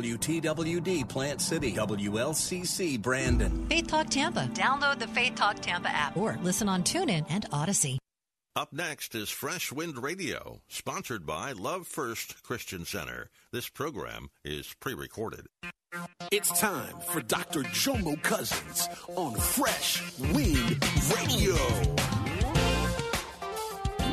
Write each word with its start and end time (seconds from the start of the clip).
WTWD 0.00 1.08
Plant 1.08 1.40
City, 1.40 1.72
WLCC 1.72 3.02
Brandon. 3.02 3.66
Faith 3.66 3.88
Talk 3.88 4.08
Tampa. 4.08 4.48
Download 4.54 4.96
the 4.96 5.08
Faith 5.08 5.34
Talk 5.34 5.58
Tampa 5.58 5.88
app 5.88 6.16
or 6.16 6.38
listen 6.40 6.68
on 6.68 6.84
TuneIn 6.84 7.26
and 7.28 7.50
Audacy. 7.50 7.98
Up 8.54 8.72
next 8.72 9.16
is 9.16 9.28
Fresh 9.28 9.72
Wind 9.72 10.00
Radio, 10.00 10.60
sponsored 10.68 11.26
by 11.26 11.50
Love 11.50 11.88
First 11.88 12.44
Christian 12.44 12.84
Center. 12.84 13.28
This 13.50 13.68
program 13.68 14.30
is 14.44 14.72
pre 14.78 14.94
recorded. 14.94 15.48
It's 16.30 16.56
time 16.60 16.94
for 17.10 17.20
Dr. 17.20 17.64
Jomo 17.64 18.22
Cousins 18.22 18.88
on 19.16 19.34
Fresh 19.34 20.16
Wind 20.32 20.80
Radio. 21.16 21.56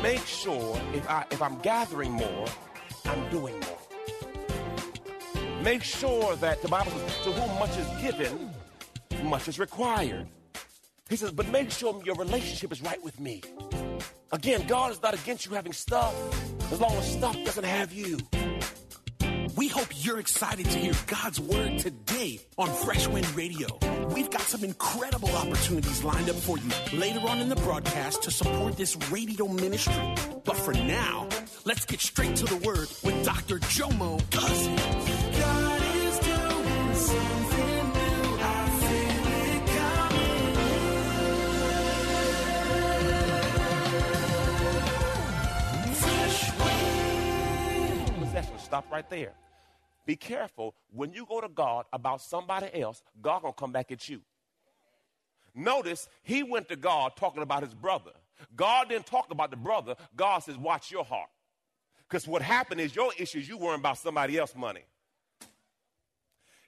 Make 0.02 0.26
sure 0.26 0.80
if 0.94 1.08
I 1.08 1.24
if 1.30 1.40
I'm 1.40 1.60
gathering 1.60 2.10
more, 2.10 2.46
I'm 3.04 3.30
doing 3.30 3.54
more. 3.60 3.85
Make 5.66 5.82
sure 5.82 6.36
that 6.36 6.62
the 6.62 6.68
Bible 6.68 6.92
says, 6.92 7.24
to 7.24 7.32
whom 7.32 7.58
much 7.58 7.76
is 7.76 7.88
given, 8.00 8.50
much 9.24 9.48
is 9.48 9.58
required. 9.58 10.28
He 11.10 11.16
says, 11.16 11.32
but 11.32 11.48
make 11.48 11.72
sure 11.72 12.00
your 12.04 12.14
relationship 12.14 12.70
is 12.70 12.80
right 12.82 13.02
with 13.02 13.18
me. 13.18 13.42
Again, 14.30 14.64
God 14.68 14.92
is 14.92 15.02
not 15.02 15.14
against 15.14 15.44
you 15.44 15.56
having 15.56 15.72
stuff 15.72 16.14
as 16.70 16.80
long 16.80 16.92
as 16.92 17.12
stuff 17.12 17.34
doesn't 17.44 17.64
have 17.64 17.92
you. 17.92 18.16
We 19.56 19.66
hope 19.66 19.88
you're 20.04 20.20
excited 20.20 20.66
to 20.66 20.78
hear 20.78 20.92
God's 21.08 21.40
word 21.40 21.80
today 21.80 22.38
on 22.56 22.68
Fresh 22.68 23.08
Wind 23.08 23.28
Radio. 23.34 23.66
We've 24.14 24.30
got 24.30 24.42
some 24.42 24.62
incredible 24.62 25.30
opportunities 25.30 26.04
lined 26.04 26.30
up 26.30 26.36
for 26.36 26.58
you 26.58 26.70
later 26.96 27.26
on 27.26 27.40
in 27.40 27.48
the 27.48 27.56
broadcast 27.56 28.22
to 28.22 28.30
support 28.30 28.76
this 28.76 28.96
radio 29.10 29.48
ministry. 29.48 30.14
But 30.44 30.58
for 30.58 30.74
now, 30.74 31.26
let's 31.64 31.84
get 31.86 31.98
straight 32.00 32.36
to 32.36 32.44
the 32.44 32.56
word 32.58 32.86
with 33.02 33.24
Dr. 33.24 33.58
Jomo 33.58 34.22
Cousins. 34.30 35.15
Stop 48.66 48.92
right 48.92 49.08
there. 49.08 49.32
Be 50.04 50.16
careful 50.16 50.74
when 50.92 51.12
you 51.12 51.24
go 51.26 51.40
to 51.40 51.48
God 51.48 51.86
about 51.92 52.20
somebody 52.20 52.68
else, 52.80 53.02
God 53.22 53.42
gonna 53.42 53.54
come 53.54 53.72
back 53.72 53.90
at 53.90 54.08
you. 54.08 54.20
Notice 55.54 56.08
he 56.22 56.42
went 56.42 56.68
to 56.68 56.76
God 56.76 57.12
talking 57.16 57.42
about 57.42 57.62
his 57.62 57.72
brother. 57.72 58.10
God 58.54 58.90
didn't 58.90 59.06
talk 59.06 59.30
about 59.30 59.50
the 59.50 59.56
brother. 59.56 59.94
God 60.14 60.40
says, 60.40 60.58
watch 60.58 60.90
your 60.90 61.04
heart. 61.04 61.30
Because 62.06 62.28
what 62.28 62.42
happened 62.42 62.80
is 62.80 62.94
your 62.94 63.12
issues, 63.18 63.48
you 63.48 63.56
worrying 63.56 63.80
about 63.80 63.98
somebody 63.98 64.36
else's 64.36 64.56
money. 64.56 64.82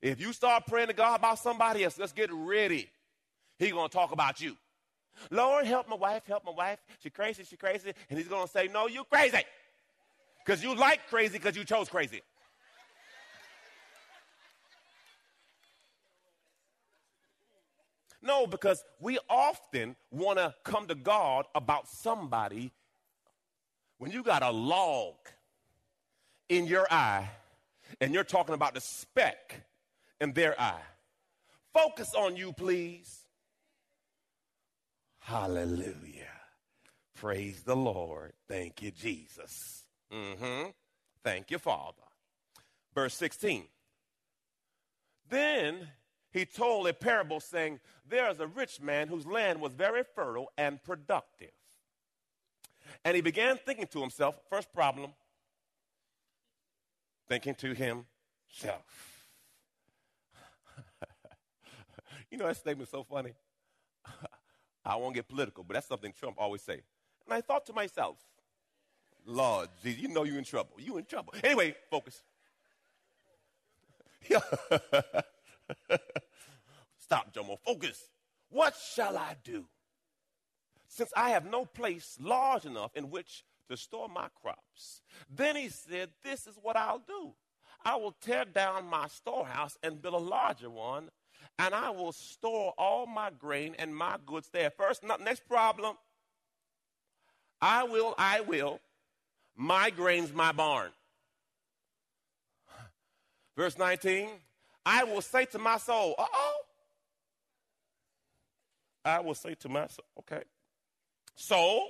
If 0.01 0.21
you 0.21 0.33
start 0.33 0.67
praying 0.67 0.89
to 0.89 0.93
God 0.93 1.19
about 1.19 1.39
somebody 1.39 1.85
else, 1.85 1.99
let's 1.99 2.13
get 2.13 2.31
ready. 2.33 2.89
He's 3.59 3.73
gonna 3.73 3.89
talk 3.89 4.13
about 4.13 4.41
you. 4.41 4.57
Lord, 5.31 5.67
help 5.67 5.89
my 5.89 5.97
wife, 5.97 6.25
help 6.27 6.45
my 6.45 6.53
wife. 6.53 6.79
She 7.01 7.11
crazy, 7.11 7.43
she 7.45 7.57
crazy. 7.57 7.93
And 8.09 8.19
he's 8.19 8.29
gonna 8.29 8.49
say, 8.49 8.69
No, 8.69 8.87
you 8.87 9.05
crazy. 9.05 9.43
Because 10.45 10.63
you 10.63 10.75
like 10.75 11.01
crazy 11.09 11.39
because 11.39 11.57
you 11.57 11.65
chose 11.65 11.89
crazy. 11.89 12.23
No, 18.23 18.47
because 18.47 18.85
we 19.01 19.19
often 19.29 19.97
want 20.11 20.39
to 20.39 20.55
come 20.65 20.87
to 20.89 20.95
God 20.95 21.47
about 21.55 21.89
somebody 21.89 22.73
when 23.99 24.11
you 24.11 24.23
got 24.23 24.43
a 24.43 24.51
log 24.51 25.15
in 26.49 26.67
your 26.67 26.87
eye 26.91 27.29
and 28.01 28.13
you're 28.13 28.25
talking 28.25 28.55
about 28.55 28.75
the 28.75 28.81
speck 28.81 29.63
in 30.21 30.33
their 30.33 30.61
eye. 30.61 30.83
Focus 31.73 32.15
on 32.15 32.37
you, 32.37 32.53
please. 32.53 33.21
Hallelujah. 35.21 36.25
Praise 37.15 37.63
the 37.63 37.77
Lord. 37.77 38.33
Thank 38.49 38.81
you, 38.83 38.91
Jesus. 38.91 39.85
Mm-hmm. 40.13 40.71
Thank 41.23 41.51
you, 41.51 41.59
Father. 41.59 42.03
Verse 42.95 43.15
16. 43.15 43.65
Then 45.29 45.89
he 46.31 46.45
told 46.45 46.87
a 46.89 46.95
parable 46.95 47.41
saying, 47.41 47.81
There 48.09 48.31
is 48.31 48.41
a 48.41 48.47
rich 48.47 48.81
man 48.81 49.09
whose 49.09 49.27
land 49.27 49.61
was 49.61 49.73
very 49.73 50.03
fertile 50.15 50.51
and 50.57 50.83
productive. 50.83 51.51
And 53.05 53.15
he 53.15 53.21
began 53.21 53.59
thinking 53.59 53.87
to 53.89 54.01
himself, 54.01 54.37
first 54.49 54.73
problem, 54.73 55.13
thinking 57.29 57.55
to 57.57 57.75
himself. 57.75 59.08
You 62.31 62.39
know, 62.39 62.47
that 62.47 62.57
statement's 62.57 62.91
so 62.93 63.03
funny. 63.03 63.33
I 64.85 64.97
won't 64.97 65.15
get 65.15 65.29
political, 65.29 65.65
but 65.65 65.75
that's 65.75 65.89
something 65.89 66.13
Trump 66.19 66.37
always 66.39 66.63
say. 66.63 66.83
And 67.27 67.35
I 67.35 67.41
thought 67.41 67.67
to 67.67 67.73
myself, 67.73 68.17
Lord 69.27 69.69
Jesus, 69.83 70.01
you 70.01 70.09
know 70.09 70.25
you're 70.25 70.39
in 70.39 70.45
trouble. 70.45 70.73
You 70.79 70.97
in 70.99 71.05
trouble. 71.05 71.35
Anyway, 71.45 71.75
focus. 71.91 72.23
Stop, 76.99 77.35
Jomo. 77.35 77.59
Focus. 77.65 78.09
What 78.51 78.75
shall 78.95 79.17
I 79.17 79.37
do? 79.45 79.67
Since 80.89 81.11
I 81.17 81.31
have 81.31 81.45
no 81.45 81.65
place 81.65 82.17
large 82.21 82.65
enough 82.65 82.93
in 82.95 83.11
which 83.11 83.45
to 83.69 83.77
store 83.77 84.09
my 84.09 84.29
crops. 84.41 85.03
Then 85.31 85.57
he 85.57 85.69
said, 85.69 86.11
This 86.25 86.47
is 86.47 86.57
what 86.61 86.77
I'll 86.77 87.03
do. 87.07 87.35
I 87.85 87.97
will 87.97 88.13
tear 88.13 88.45
down 88.45 88.87
my 88.87 89.07
storehouse 89.09 89.77
and 89.83 90.03
build 90.03 90.15
a 90.15 90.19
larger 90.19 90.71
one, 90.71 91.11
and 91.59 91.75
I 91.75 91.91
will 91.91 92.13
store 92.13 92.73
all 92.79 93.07
my 93.07 93.31
grain 93.31 93.75
and 93.79 93.95
my 93.95 94.17
goods 94.27 94.49
there. 94.53 94.71
First, 94.71 95.03
next 95.21 95.49
problem. 95.49 95.97
I 97.61 97.85
will, 97.85 98.15
I 98.17 98.41
will. 98.43 98.81
My 99.57 99.91
grain's 99.91 100.33
my 100.33 100.53
barn. 100.53 100.91
Verse 103.57 103.77
19. 103.77 104.29
I 104.87 105.05
will 105.05 105.21
say 105.21 105.45
to 105.47 105.59
my 105.59 105.79
soul, 105.79 106.15
uh 106.17 106.27
oh. 106.33 106.61
I 109.05 109.21
will 109.21 109.35
say 109.35 109.55
to 109.55 109.69
my 109.69 109.89
soul, 109.89 110.05
okay. 110.21 110.43
Soul, 111.35 111.89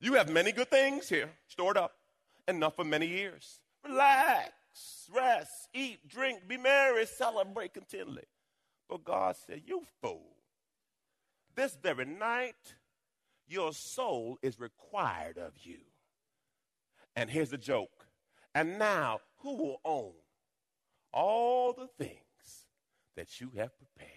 you 0.00 0.14
have 0.14 0.28
many 0.30 0.52
good 0.52 0.70
things 0.70 1.08
here 1.08 1.30
stored 1.48 1.76
up, 1.76 1.92
enough 2.46 2.76
for 2.76 2.84
many 2.84 3.06
years. 3.06 3.60
Relax, 3.84 4.52
rest, 5.12 5.68
eat, 5.74 6.06
drink, 6.08 6.48
be 6.48 6.56
merry, 6.56 7.06
celebrate 7.06 7.74
continually. 7.74 8.24
But 8.88 9.04
God 9.04 9.36
said, 9.46 9.62
You 9.66 9.82
fool. 10.00 10.36
This 11.54 11.76
very 11.82 12.06
night, 12.06 12.74
your 13.46 13.72
soul 13.72 14.38
is 14.42 14.58
required 14.58 15.38
of 15.38 15.52
you. 15.62 15.78
And 17.14 17.28
here's 17.28 17.50
the 17.50 17.58
joke. 17.58 18.06
And 18.54 18.78
now, 18.78 19.20
who 19.38 19.56
will 19.56 19.80
own 19.84 20.12
all 21.12 21.72
the 21.72 21.88
things 21.98 22.66
that 23.16 23.40
you 23.40 23.50
have 23.56 23.70
prepared? 23.76 24.10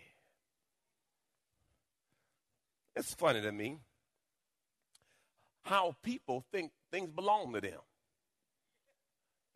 It's 2.95 3.13
funny 3.13 3.41
to 3.41 3.51
me 3.51 3.77
how 5.63 5.95
people 6.03 6.45
think 6.51 6.71
things 6.91 7.09
belong 7.09 7.53
to 7.53 7.61
them. 7.61 7.79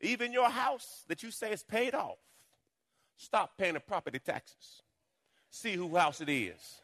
Even 0.01 0.31
your 0.31 0.49
house 0.49 1.03
that 1.07 1.23
you 1.23 1.31
say 1.31 1.51
is 1.51 1.63
paid 1.63 1.93
off, 1.93 2.17
stop 3.17 3.57
paying 3.57 3.73
the 3.73 3.79
property 3.79 4.19
taxes. 4.19 4.81
See 5.49 5.73
whose 5.73 5.95
house 5.95 6.21
it 6.21 6.29
is. 6.29 6.79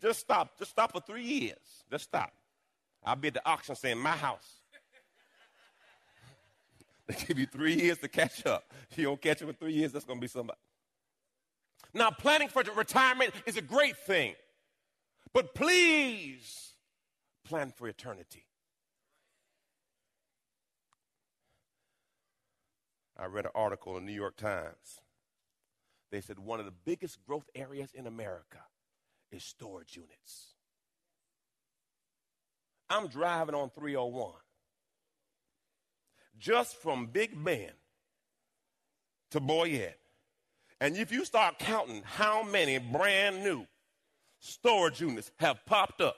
Just 0.00 0.20
stop. 0.20 0.58
Just 0.58 0.70
stop 0.70 0.92
for 0.92 1.00
three 1.00 1.24
years. 1.24 1.84
Just 1.90 2.04
stop. 2.04 2.32
I'll 3.04 3.16
be 3.16 3.28
at 3.28 3.34
the 3.34 3.46
auction 3.46 3.74
saying, 3.74 3.98
My 3.98 4.12
house. 4.12 4.60
they 7.06 7.14
give 7.26 7.38
you 7.38 7.46
three 7.46 7.74
years 7.74 7.98
to 7.98 8.08
catch 8.08 8.46
up. 8.46 8.72
If 8.90 8.98
You 8.98 9.04
don't 9.04 9.20
catch 9.20 9.42
up 9.42 9.48
in 9.48 9.54
three 9.54 9.72
years, 9.72 9.92
that's 9.92 10.04
going 10.04 10.18
to 10.18 10.20
be 10.20 10.28
somebody. 10.28 10.58
Now, 11.92 12.10
planning 12.10 12.48
for 12.48 12.62
retirement 12.74 13.32
is 13.46 13.56
a 13.56 13.62
great 13.62 13.96
thing, 13.96 14.34
but 15.34 15.54
please 15.54 16.74
plan 17.44 17.72
for 17.76 17.88
eternity. 17.88 18.44
I 23.20 23.26
read 23.26 23.44
an 23.44 23.50
article 23.54 23.98
in 23.98 24.06
the 24.06 24.12
New 24.12 24.16
York 24.16 24.36
Times. 24.36 25.02
They 26.10 26.22
said 26.22 26.38
one 26.38 26.58
of 26.58 26.64
the 26.64 26.72
biggest 26.72 27.18
growth 27.26 27.48
areas 27.54 27.90
in 27.94 28.06
America 28.06 28.58
is 29.30 29.44
storage 29.44 29.94
units. 29.94 30.54
I'm 32.88 33.08
driving 33.08 33.54
on 33.54 33.70
301 33.70 34.32
just 36.38 36.76
from 36.76 37.06
Big 37.06 37.44
Bend 37.44 37.72
to 39.32 39.40
Boyette. 39.40 39.94
And 40.80 40.96
if 40.96 41.12
you 41.12 41.26
start 41.26 41.58
counting 41.58 42.02
how 42.04 42.42
many 42.42 42.78
brand 42.78 43.44
new 43.44 43.66
storage 44.38 45.00
units 45.02 45.30
have 45.36 45.64
popped 45.66 46.00
up, 46.00 46.16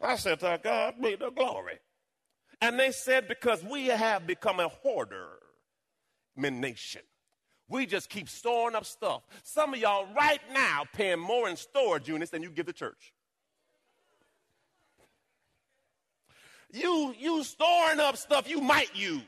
I 0.00 0.14
said, 0.14 0.38
to 0.40 0.60
God 0.62 0.94
be 1.02 1.16
the 1.16 1.30
glory. 1.30 1.80
And 2.60 2.78
they 2.78 2.92
said, 2.92 3.26
because 3.26 3.64
we 3.64 3.86
have 3.86 4.26
become 4.26 4.60
a 4.60 4.68
hoarder 4.68 5.40
nation. 6.36 7.02
We 7.68 7.86
just 7.86 8.08
keep 8.08 8.28
storing 8.28 8.76
up 8.76 8.84
stuff. 8.84 9.22
Some 9.42 9.74
of 9.74 9.80
y'all 9.80 10.06
right 10.14 10.40
now 10.52 10.84
paying 10.92 11.18
more 11.18 11.48
in 11.48 11.56
storage 11.56 12.08
units 12.08 12.30
than 12.30 12.42
you 12.42 12.50
give 12.50 12.66
the 12.66 12.72
church. 12.72 13.12
You 16.72 17.14
you 17.18 17.42
storing 17.42 18.00
up 18.00 18.16
stuff 18.16 18.48
you 18.48 18.60
might 18.60 18.94
use. 18.94 19.22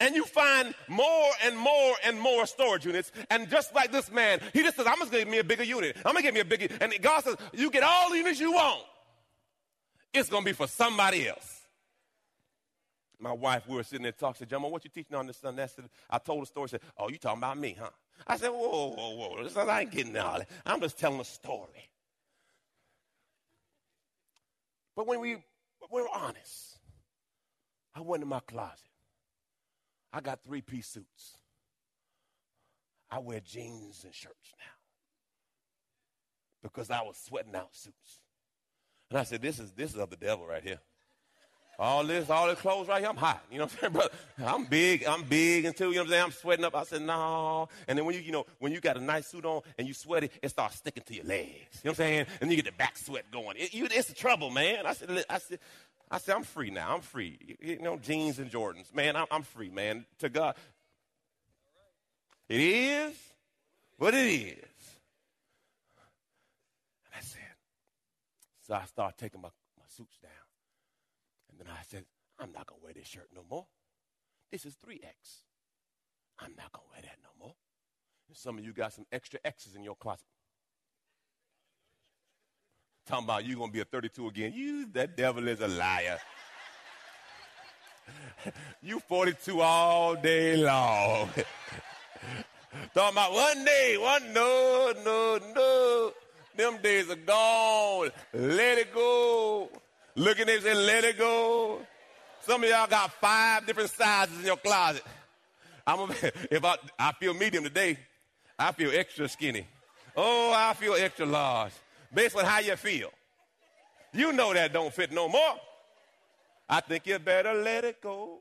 and 0.00 0.14
you 0.14 0.24
find 0.24 0.74
more 0.88 1.30
and 1.44 1.56
more 1.56 1.94
and 2.04 2.18
more 2.18 2.46
storage 2.46 2.86
units. 2.86 3.12
And 3.28 3.48
just 3.48 3.74
like 3.74 3.92
this 3.92 4.10
man, 4.10 4.40
he 4.52 4.62
just 4.62 4.76
says, 4.76 4.86
I'm 4.86 4.98
just 4.98 5.12
gonna 5.12 5.24
give 5.24 5.30
me 5.30 5.38
a 5.38 5.44
bigger 5.44 5.62
unit. 5.62 5.96
I'm 6.04 6.14
gonna 6.14 6.22
give 6.22 6.34
me 6.34 6.40
a 6.40 6.44
bigger, 6.44 6.68
and 6.80 6.92
God 7.00 7.22
says, 7.22 7.36
you 7.52 7.70
get 7.70 7.82
all 7.82 8.10
the 8.10 8.16
units 8.16 8.40
you 8.40 8.52
want. 8.52 8.82
It's 10.12 10.28
gonna 10.28 10.44
be 10.44 10.52
for 10.52 10.66
somebody 10.66 11.28
else. 11.28 11.59
My 13.20 13.32
wife, 13.32 13.68
we 13.68 13.76
were 13.76 13.82
sitting 13.82 14.02
there 14.02 14.12
talking, 14.12 14.38
said, 14.38 14.48
Jomo, 14.48 14.70
what 14.70 14.82
you 14.82 14.90
teaching 14.90 15.14
on 15.14 15.26
this 15.26 15.36
Sunday? 15.36 15.64
I, 15.64 15.66
said, 15.66 15.84
I 16.08 16.18
told 16.18 16.42
the 16.42 16.46
story, 16.46 16.70
said, 16.70 16.80
oh, 16.96 17.10
you 17.10 17.18
talking 17.18 17.38
about 17.38 17.58
me, 17.58 17.76
huh? 17.78 17.90
I 18.26 18.38
said, 18.38 18.48
whoa, 18.48 18.94
whoa, 18.96 19.10
whoa, 19.14 19.42
this, 19.44 19.56
I 19.56 19.82
ain't 19.82 19.90
getting 19.90 20.16
all 20.16 20.38
that. 20.38 20.48
I'm 20.64 20.80
just 20.80 20.98
telling 20.98 21.20
a 21.20 21.24
story. 21.24 21.90
But 24.96 25.06
when 25.06 25.20
we, 25.20 25.36
we 25.92 26.02
were 26.02 26.08
honest, 26.14 26.78
I 27.94 28.00
went 28.00 28.22
in 28.22 28.28
my 28.28 28.40
closet. 28.40 28.78
I 30.12 30.20
got 30.20 30.42
three 30.42 30.62
piece 30.62 30.88
suits. 30.88 31.36
I 33.10 33.18
wear 33.18 33.40
jeans 33.40 34.04
and 34.04 34.14
shirts 34.14 34.54
now 34.58 34.72
because 36.62 36.90
I 36.90 37.02
was 37.02 37.16
sweating 37.16 37.54
out 37.54 37.74
suits. 37.74 38.20
And 39.10 39.18
I 39.18 39.24
said, 39.24 39.42
this 39.42 39.58
is, 39.58 39.72
this 39.72 39.92
is 39.92 39.98
of 39.98 40.10
the 40.10 40.16
devil 40.16 40.46
right 40.46 40.62
here. 40.62 40.78
All 41.80 42.04
this, 42.04 42.28
all 42.28 42.46
this 42.46 42.58
clothes 42.58 42.88
right 42.88 43.00
here, 43.00 43.08
I'm 43.08 43.16
hot. 43.16 43.42
You 43.50 43.56
know 43.56 43.64
what 43.64 43.72
I'm 43.72 43.78
saying, 43.78 43.92
brother? 43.94 44.10
I'm 44.44 44.66
big, 44.66 45.06
I'm 45.06 45.22
big 45.22 45.64
until, 45.64 45.88
you 45.88 45.94
know 45.94 46.02
what 46.02 46.08
I'm 46.08 46.10
saying, 46.10 46.24
I'm 46.24 46.32
sweating 46.32 46.64
up. 46.66 46.76
I 46.76 46.82
said, 46.84 47.00
no. 47.00 47.70
And 47.88 47.96
then 47.96 48.04
when 48.04 48.14
you, 48.14 48.20
you 48.20 48.32
know, 48.32 48.44
when 48.58 48.70
you 48.70 48.80
got 48.80 48.98
a 48.98 49.00
nice 49.00 49.28
suit 49.28 49.46
on 49.46 49.62
and 49.78 49.88
you 49.88 49.94
sweat 49.94 50.24
it, 50.24 50.32
it 50.42 50.50
starts 50.50 50.76
sticking 50.76 51.02
to 51.04 51.14
your 51.14 51.24
legs. 51.24 51.48
You 51.48 51.54
know 51.54 51.62
what 51.82 51.90
I'm 51.90 51.94
saying? 51.94 52.26
And 52.42 52.50
you 52.50 52.56
get 52.56 52.66
the 52.66 52.72
back 52.72 52.98
sweat 52.98 53.24
going. 53.32 53.56
It, 53.56 53.72
you, 53.72 53.86
it's 53.90 54.08
the 54.08 54.14
trouble, 54.14 54.50
man. 54.50 54.84
I 54.84 54.92
said, 54.92 55.24
I 55.30 55.38
said, 55.38 55.58
I 56.10 56.18
said, 56.18 56.36
I'm 56.36 56.42
free 56.42 56.68
now. 56.68 56.94
I'm 56.94 57.00
free. 57.00 57.56
You 57.62 57.80
know, 57.80 57.96
jeans 57.96 58.38
and 58.38 58.50
Jordans. 58.50 58.94
Man, 58.94 59.16
I'm, 59.16 59.26
I'm 59.30 59.42
free, 59.42 59.70
man. 59.70 60.04
To 60.18 60.28
God. 60.28 60.56
It 62.50 62.60
is 62.60 63.14
what 63.96 64.12
it 64.12 64.26
is. 64.26 64.58
And 67.06 67.14
I 67.16 67.20
said, 67.20 67.40
so 68.66 68.74
I 68.74 68.84
started 68.84 69.16
taking 69.16 69.40
my, 69.40 69.48
my 69.78 69.84
suits 69.88 70.18
down. 70.18 70.49
And 71.60 71.68
then 71.68 71.76
I 71.78 71.82
said, 71.86 72.04
I'm 72.38 72.52
not 72.52 72.66
going 72.66 72.80
to 72.80 72.84
wear 72.84 72.94
this 72.94 73.06
shirt 73.06 73.28
no 73.34 73.42
more. 73.48 73.66
This 74.50 74.64
is 74.64 74.76
3X. 74.84 75.44
I'm 76.40 76.54
not 76.56 76.72
going 76.72 76.86
to 76.86 76.92
wear 76.92 77.02
that 77.02 77.18
no 77.22 77.28
more. 77.38 77.54
And 78.28 78.36
some 78.36 78.58
of 78.58 78.64
you 78.64 78.72
got 78.72 78.94
some 78.94 79.04
extra 79.12 79.38
X's 79.44 79.74
in 79.74 79.84
your 79.84 79.94
closet. 79.94 80.24
Talking 83.06 83.24
about 83.24 83.44
you 83.44 83.56
gonna 83.56 83.72
be 83.72 83.80
a 83.80 83.84
32 83.84 84.28
again. 84.28 84.52
You, 84.54 84.86
that 84.92 85.16
devil 85.16 85.48
is 85.48 85.60
a 85.60 85.66
liar. 85.66 86.18
you 88.82 89.00
42 89.00 89.60
all 89.60 90.14
day 90.14 90.56
long. 90.56 91.28
Talking 92.94 93.16
about 93.16 93.32
one 93.32 93.64
day, 93.64 93.96
one 93.98 94.32
no, 94.32 94.92
no, 95.04 95.40
no. 95.56 96.12
Them 96.56 96.78
days 96.82 97.10
are 97.10 97.16
gone. 97.16 98.10
Let 98.32 98.78
it 98.78 98.94
go. 98.94 99.70
Looking 100.16 100.48
at 100.48 100.56
it 100.56 100.66
and 100.66 100.86
let 100.86 101.04
it 101.04 101.18
go. 101.18 101.80
Some 102.42 102.64
of 102.64 102.70
y'all 102.70 102.86
got 102.86 103.12
five 103.12 103.66
different 103.66 103.90
sizes 103.90 104.38
in 104.38 104.46
your 104.46 104.56
closet. 104.56 105.04
I'm 105.86 106.00
a, 106.00 106.12
if 106.50 106.64
I, 106.64 106.76
I 106.98 107.12
feel 107.12 107.34
medium 107.34 107.64
today, 107.64 107.98
I 108.58 108.72
feel 108.72 108.90
extra 108.92 109.28
skinny. 109.28 109.66
Oh, 110.16 110.52
I 110.54 110.74
feel 110.74 110.94
extra 110.94 111.26
large 111.26 111.72
based 112.12 112.36
on 112.36 112.44
how 112.44 112.58
you 112.58 112.76
feel. 112.76 113.10
You 114.12 114.32
know 114.32 114.52
that 114.52 114.72
don't 114.72 114.92
fit 114.92 115.12
no 115.12 115.28
more. 115.28 115.54
I 116.68 116.80
think 116.80 117.06
you 117.06 117.18
better 117.18 117.54
let 117.54 117.84
it 117.84 118.00
go. 118.02 118.40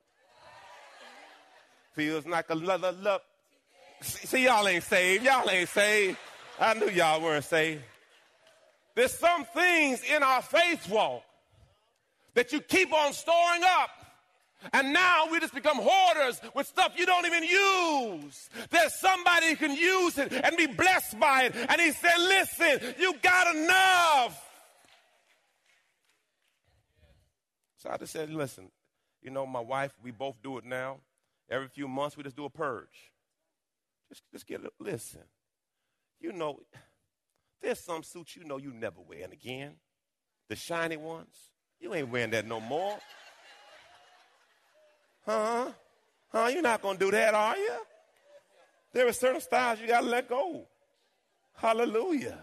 Feels 1.94 2.26
like 2.26 2.50
another 2.50 2.92
love. 2.92 3.22
See, 4.02 4.28
see, 4.28 4.44
y'all 4.46 4.68
ain't 4.68 4.84
saved. 4.84 5.24
Y'all 5.24 5.50
ain't 5.50 5.70
saved. 5.70 6.18
I 6.60 6.74
knew 6.74 6.90
y'all 6.90 7.22
weren't 7.22 7.46
saved. 7.46 7.84
There's 8.96 9.14
some 9.14 9.46
things 9.46 10.02
in 10.04 10.24
our 10.24 10.42
faith 10.42 10.90
walk 10.90 11.24
that 12.34 12.52
you 12.52 12.62
keep 12.62 12.94
on 12.94 13.14
storing 13.14 13.64
up. 13.64 13.90
And 14.74 14.92
now 14.92 15.28
we 15.32 15.40
just 15.40 15.54
become 15.54 15.78
hoarders 15.80 16.42
with 16.54 16.68
stuff 16.68 16.94
you 16.98 17.06
don't 17.06 17.26
even 17.26 17.44
use. 17.44 18.50
There's 18.70 18.94
somebody 18.96 19.50
who 19.50 19.56
can 19.56 19.76
use 19.76 20.18
it 20.18 20.34
and 20.34 20.58
be 20.58 20.68
blessed 20.68 21.18
by 21.18 21.44
it. 21.44 21.56
And 21.56 21.80
he 21.80 21.92
said, 21.92 22.18
listen, 22.18 22.96
you 23.00 23.14
got 23.22 23.56
enough. 23.56 24.46
So 27.78 27.90
I 27.90 27.98
just 27.98 28.12
said, 28.12 28.30
listen, 28.30 28.70
you 29.22 29.32
know, 29.32 29.46
my 29.46 29.62
wife, 29.62 29.94
we 30.04 30.12
both 30.12 30.36
do 30.44 30.58
it 30.58 30.66
now. 30.66 30.98
Every 31.50 31.70
few 31.70 31.88
months, 31.88 32.18
we 32.18 32.24
just 32.24 32.36
do 32.36 32.46
a 32.46 32.50
purge. 32.50 33.12
Just, 34.10 34.24
just 34.32 34.46
get 34.46 34.64
a 34.64 34.70
listen. 34.80 35.22
You 36.20 36.34
know, 36.34 36.60
there's 37.62 37.80
some 37.80 38.04
suits 38.04 38.36
you 38.36 38.44
know 38.44 38.58
you 38.58 38.74
never 38.74 39.00
wearing 39.02 39.32
again. 39.32 39.76
The 40.50 40.56
shiny 40.56 40.98
ones. 40.98 41.36
You 41.80 41.94
ain't 41.94 42.10
wearing 42.10 42.32
that 42.32 42.46
no 42.46 42.60
more. 42.60 42.98
Huh? 45.26 45.72
Huh? 46.32 46.50
You're 46.52 46.62
not 46.62 46.82
going 46.82 46.98
to 46.98 47.06
do 47.06 47.12
that, 47.12 47.34
are 47.34 47.58
you? 47.58 47.78
There 48.92 49.08
are 49.08 49.14
certain 49.14 49.42
styles 49.42 49.80
you 49.80 49.88
got 49.88 50.02
to 50.02 50.08
let 50.08 50.28
go. 50.28 50.68
Hallelujah. 51.56 52.40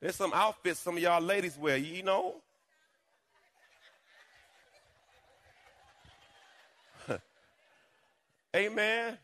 There's 0.00 0.16
some 0.16 0.32
outfits 0.34 0.80
some 0.80 0.96
of 0.96 1.02
y'all 1.02 1.20
ladies 1.22 1.56
wear, 1.58 1.76
you 1.78 2.02
know. 2.02 2.36
Amen. 8.54 9.16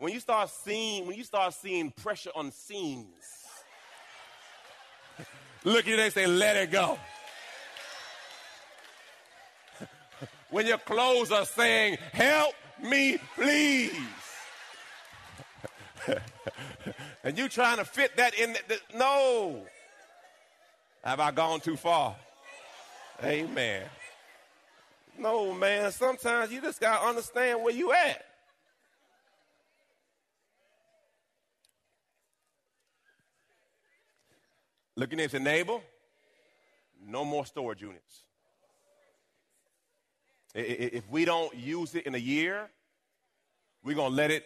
When 0.00 0.12
you 0.12 0.20
start 0.20 0.50
seeing, 0.50 1.06
when 1.06 1.16
you 1.16 1.24
start 1.24 1.54
seeing 1.54 1.90
pressure 1.92 2.30
on 2.34 2.50
seams, 2.50 3.14
look 5.64 5.86
at 5.86 5.86
you 5.86 5.98
and 5.98 6.12
say, 6.12 6.26
let 6.26 6.56
it 6.56 6.70
go. 6.70 6.98
when 10.50 10.66
your 10.66 10.78
clothes 10.78 11.32
are 11.32 11.46
saying, 11.46 11.98
help 12.12 12.54
me, 12.82 13.18
please. 13.34 13.92
and 17.24 17.36
you 17.36 17.48
trying 17.48 17.78
to 17.78 17.84
fit 17.84 18.16
that 18.16 18.34
in, 18.34 18.52
the, 18.52 18.60
the, 18.68 18.78
no. 18.96 19.62
Have 21.04 21.20
I 21.20 21.30
gone 21.30 21.60
too 21.60 21.76
far? 21.76 22.16
Amen. 23.22 23.84
No, 25.18 25.52
man. 25.52 25.90
Sometimes 25.90 26.52
you 26.52 26.60
just 26.60 26.80
got 26.80 27.00
to 27.00 27.06
understand 27.06 27.62
where 27.62 27.74
you 27.74 27.92
at. 27.92 28.27
Looking 34.98 35.20
at 35.20 35.32
your 35.32 35.40
neighbor, 35.40 35.78
no 37.00 37.24
more 37.24 37.46
storage 37.46 37.80
units. 37.80 38.24
If 40.56 41.08
we 41.08 41.24
don't 41.24 41.54
use 41.54 41.94
it 41.94 42.04
in 42.04 42.16
a 42.16 42.18
year, 42.18 42.68
we're 43.84 43.94
going 43.94 44.10
to 44.10 44.16
let 44.16 44.32
it. 44.32 44.44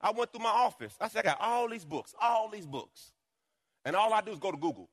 I 0.00 0.12
went 0.12 0.30
through 0.30 0.44
my 0.44 0.50
office. 0.50 0.94
I 1.00 1.08
said, 1.08 1.26
I 1.26 1.30
got 1.30 1.40
all 1.40 1.68
these 1.68 1.84
books, 1.84 2.14
all 2.20 2.50
these 2.50 2.66
books. 2.66 3.10
And 3.84 3.96
all 3.96 4.14
I 4.14 4.20
do 4.20 4.30
is 4.30 4.38
go 4.38 4.52
to 4.52 4.56
Google. 4.56 4.88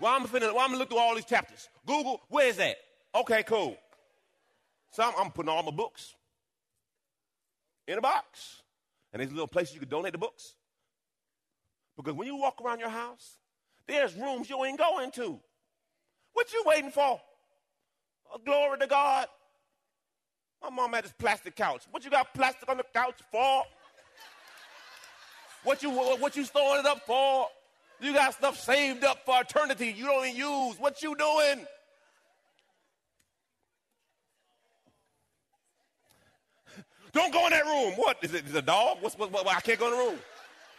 Well, 0.00 0.12
I'm 0.12 0.26
finna, 0.26 0.52
well, 0.52 0.58
I'm 0.58 0.70
gonna 0.70 0.78
look 0.78 0.88
through 0.90 0.98
all 0.98 1.14
these 1.14 1.24
chapters. 1.24 1.68
Google, 1.86 2.20
where 2.30 2.48
is 2.48 2.56
that? 2.56 2.78
Okay, 3.14 3.44
cool. 3.44 3.76
So 4.90 5.04
I'm, 5.04 5.12
I'm 5.16 5.30
putting 5.30 5.50
all 5.50 5.62
my 5.62 5.70
books 5.70 6.16
in 7.86 7.96
a 7.96 8.00
box. 8.00 8.62
And 9.12 9.20
there's 9.20 9.30
little 9.30 9.46
places 9.46 9.74
you 9.74 9.80
can 9.80 9.88
donate 9.88 10.10
the 10.10 10.18
books. 10.18 10.56
Because 11.96 12.14
when 12.14 12.26
you 12.26 12.36
walk 12.36 12.60
around 12.62 12.80
your 12.80 12.90
house, 12.90 13.38
There's 13.86 14.14
rooms 14.16 14.50
you 14.50 14.64
ain't 14.64 14.78
going 14.78 15.12
to. 15.12 15.38
What 16.32 16.52
you 16.52 16.62
waiting 16.66 16.90
for? 16.90 17.20
Oh, 18.32 18.40
glory 18.44 18.78
to 18.80 18.86
God. 18.86 19.28
My 20.62 20.70
mom 20.70 20.92
had 20.92 21.04
this 21.04 21.14
plastic 21.16 21.54
couch. 21.54 21.84
What 21.90 22.04
you 22.04 22.10
got 22.10 22.34
plastic 22.34 22.68
on 22.68 22.78
the 22.78 22.84
couch 22.92 23.20
for? 23.30 23.62
What 25.62 25.82
you 25.82 25.90
what 25.90 26.36
you 26.36 26.44
storing 26.44 26.80
it 26.80 26.86
up 26.86 27.06
for? 27.06 27.46
You 28.00 28.12
got 28.12 28.34
stuff 28.34 28.58
saved 28.58 29.04
up 29.04 29.24
for 29.24 29.40
eternity 29.40 29.94
you 29.96 30.06
don't 30.06 30.26
even 30.26 30.36
use. 30.36 30.76
What 30.78 31.02
you 31.02 31.14
doing? 31.16 31.66
Don't 37.12 37.32
go 37.32 37.46
in 37.46 37.50
that 37.50 37.64
room. 37.64 37.94
What 37.94 38.18
is 38.22 38.34
it? 38.34 38.44
Is 38.44 38.54
it 38.54 38.58
a 38.58 38.62
dog? 38.62 38.98
What's 39.00 39.16
what, 39.16 39.32
what, 39.32 39.46
I 39.48 39.60
can't 39.60 39.78
go 39.78 39.86
in 39.86 39.92
the 39.92 39.98
room. 39.98 40.18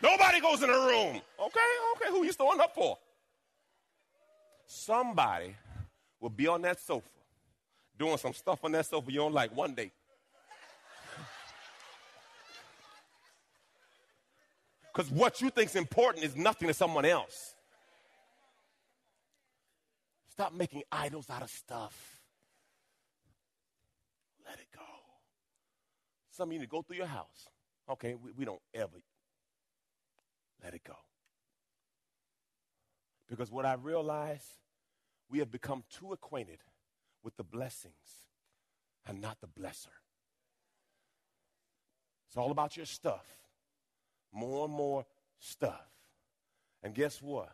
Nobody 0.01 0.39
goes 0.39 0.61
in 0.61 0.69
the 0.69 0.77
room. 0.77 1.21
Okay, 1.39 1.59
okay. 1.95 2.09
Who 2.09 2.23
you 2.23 2.31
throwing 2.31 2.59
up 2.59 2.73
for? 2.75 2.97
Somebody 4.67 5.55
will 6.19 6.29
be 6.29 6.47
on 6.47 6.61
that 6.63 6.79
sofa 6.79 7.07
doing 7.97 8.17
some 8.17 8.33
stuff 8.33 8.59
on 8.63 8.71
that 8.73 8.85
sofa 8.85 9.11
you 9.11 9.19
don't 9.19 9.33
like 9.33 9.55
one 9.55 9.73
day. 9.73 9.91
Because 14.93 15.11
what 15.11 15.41
you 15.41 15.49
think 15.49 15.69
is 15.69 15.75
important 15.75 16.25
is 16.25 16.35
nothing 16.35 16.67
to 16.67 16.73
someone 16.73 17.05
else. 17.05 17.55
Stop 20.31 20.53
making 20.53 20.83
idols 20.91 21.29
out 21.29 21.41
of 21.41 21.49
stuff. 21.49 22.21
Let 24.47 24.59
it 24.59 24.67
go. 24.73 24.81
Some 26.31 26.49
of 26.49 26.53
you 26.53 26.59
need 26.59 26.65
to 26.65 26.69
go 26.69 26.81
through 26.81 26.97
your 26.97 27.07
house. 27.07 27.47
Okay, 27.89 28.15
we, 28.15 28.31
we 28.37 28.45
don't 28.45 28.61
ever 28.73 28.97
let 30.63 30.73
it 30.73 30.83
go. 30.83 30.97
Because 33.27 33.51
what 33.51 33.65
I 33.65 33.73
realize, 33.73 34.45
we 35.29 35.39
have 35.39 35.51
become 35.51 35.83
too 35.89 36.13
acquainted 36.13 36.59
with 37.23 37.35
the 37.35 37.43
blessings 37.43 38.25
and 39.05 39.21
not 39.21 39.37
the 39.41 39.47
blesser. 39.47 39.87
It's 42.27 42.37
all 42.37 42.51
about 42.51 42.77
your 42.77 42.85
stuff. 42.85 43.25
More 44.31 44.65
and 44.65 44.73
more 44.73 45.05
stuff. 45.39 45.87
And 46.83 46.93
guess 46.93 47.21
what? 47.21 47.51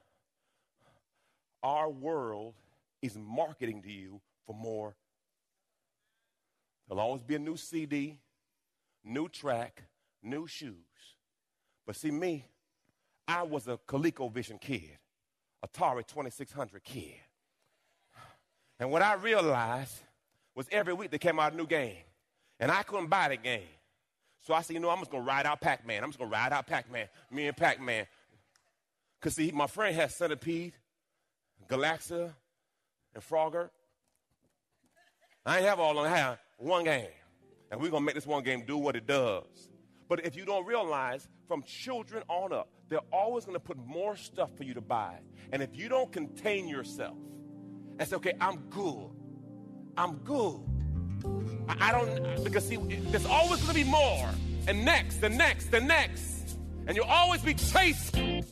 Our 1.62 1.90
world 1.90 2.56
is 3.02 3.18
marketing 3.18 3.82
to 3.84 3.92
you 3.92 4.22
for 4.46 4.54
more. 4.54 4.96
There'll 6.88 7.02
always 7.02 7.24
be 7.24 7.36
a 7.36 7.40
new 7.40 7.56
CD, 7.56 8.20
new 9.04 9.30
track, 9.30 9.84
new 10.22 10.48
shoes. 10.48 10.76
But 11.86 11.96
see, 11.96 12.12
me, 12.12 12.46
I 13.28 13.44
was 13.44 13.68
a 13.68 13.78
ColecoVision 13.88 14.60
kid, 14.60 14.98
Atari 15.66 16.06
2600 16.06 16.84
kid. 16.84 17.16
And 18.80 18.92
what 18.92 19.02
I 19.02 19.14
realized 19.14 19.94
was 20.56 20.68
every 20.72 20.94
week 20.94 21.12
they 21.12 21.18
came 21.18 21.40
out 21.40 21.54
a 21.54 21.56
new 21.56 21.68
game. 21.68 21.98
And 22.60 22.72
I 22.72 22.84
couldn't 22.84 23.08
buy 23.08 23.30
the 23.30 23.38
game. 23.38 23.62
So 24.42 24.54
I 24.54 24.62
said, 24.62 24.74
you 24.74 24.80
know, 24.80 24.90
I'm 24.90 25.00
just 25.00 25.12
to 25.12 25.20
ride 25.20 25.46
out 25.46 25.62
Pac 25.62 25.88
Man. 25.88 26.04
I'm 26.04 26.10
just 26.10 26.20
to 26.20 26.26
ride 26.26 26.52
out 26.52 26.68
Pac 26.68 26.92
Man. 26.92 27.08
Me 27.32 27.48
and 27.48 27.56
Pac 27.56 27.82
Man. 27.82 28.06
Because, 29.20 29.36
see, 29.36 29.52
my 29.52 29.68
friend 29.68 29.96
has 29.96 30.16
Centipede, 30.16 30.74
Galaxia, 31.70 32.34
and 33.16 33.24
Frogger. 33.24 33.70
I 35.46 35.58
ain't 35.58 35.66
have 35.66 35.80
all 35.80 35.98
of 35.98 36.04
them. 36.04 36.14
I 36.14 36.18
have 36.18 36.40
one 36.58 36.84
game. 36.84 37.08
And 37.72 37.82
we're 37.82 37.90
to 37.90 38.00
make 38.02 38.16
this 38.16 38.28
one 38.28 38.44
game 38.44 38.66
do 38.66 38.78
what 38.78 38.96
it 38.96 39.08
does. 39.08 39.70
But 40.14 40.28
if 40.28 40.36
you 40.36 40.46
don't 40.46 40.64
realize, 40.68 41.28
from 41.48 41.64
children 41.64 42.22
on 42.28 42.54
up, 42.54 42.70
they're 42.88 43.00
always 43.12 43.46
going 43.46 43.56
to 43.56 43.60
put 43.60 43.78
more 43.78 44.16
stuff 44.16 44.56
for 44.56 44.64
you 44.64 44.76
to 44.76 44.80
buy. 44.80 45.16
And 45.52 45.64
if 45.64 45.76
you 45.76 45.90
don't 45.90 46.12
contain 46.12 46.68
yourself 46.68 47.18
and 47.98 48.08
say, 48.08 48.16
okay, 48.18 48.34
I'm 48.40 48.58
good, 48.70 49.10
I'm 49.98 50.18
good. 50.18 50.60
I, 51.68 51.90
I 51.90 51.92
don't, 51.92 52.44
because 52.44 52.68
see, 52.68 52.76
there's 52.76 53.26
always 53.26 53.60
going 53.64 53.74
to 53.74 53.84
be 53.84 53.90
more, 53.90 54.30
and 54.68 54.86
next, 54.86 55.24
and 55.24 55.36
next, 55.36 55.74
and 55.74 55.88
next. 55.88 56.60
And 56.86 56.96
you'll 56.96 57.06
always 57.06 57.42
be 57.42 57.56
chasing. 57.56 58.46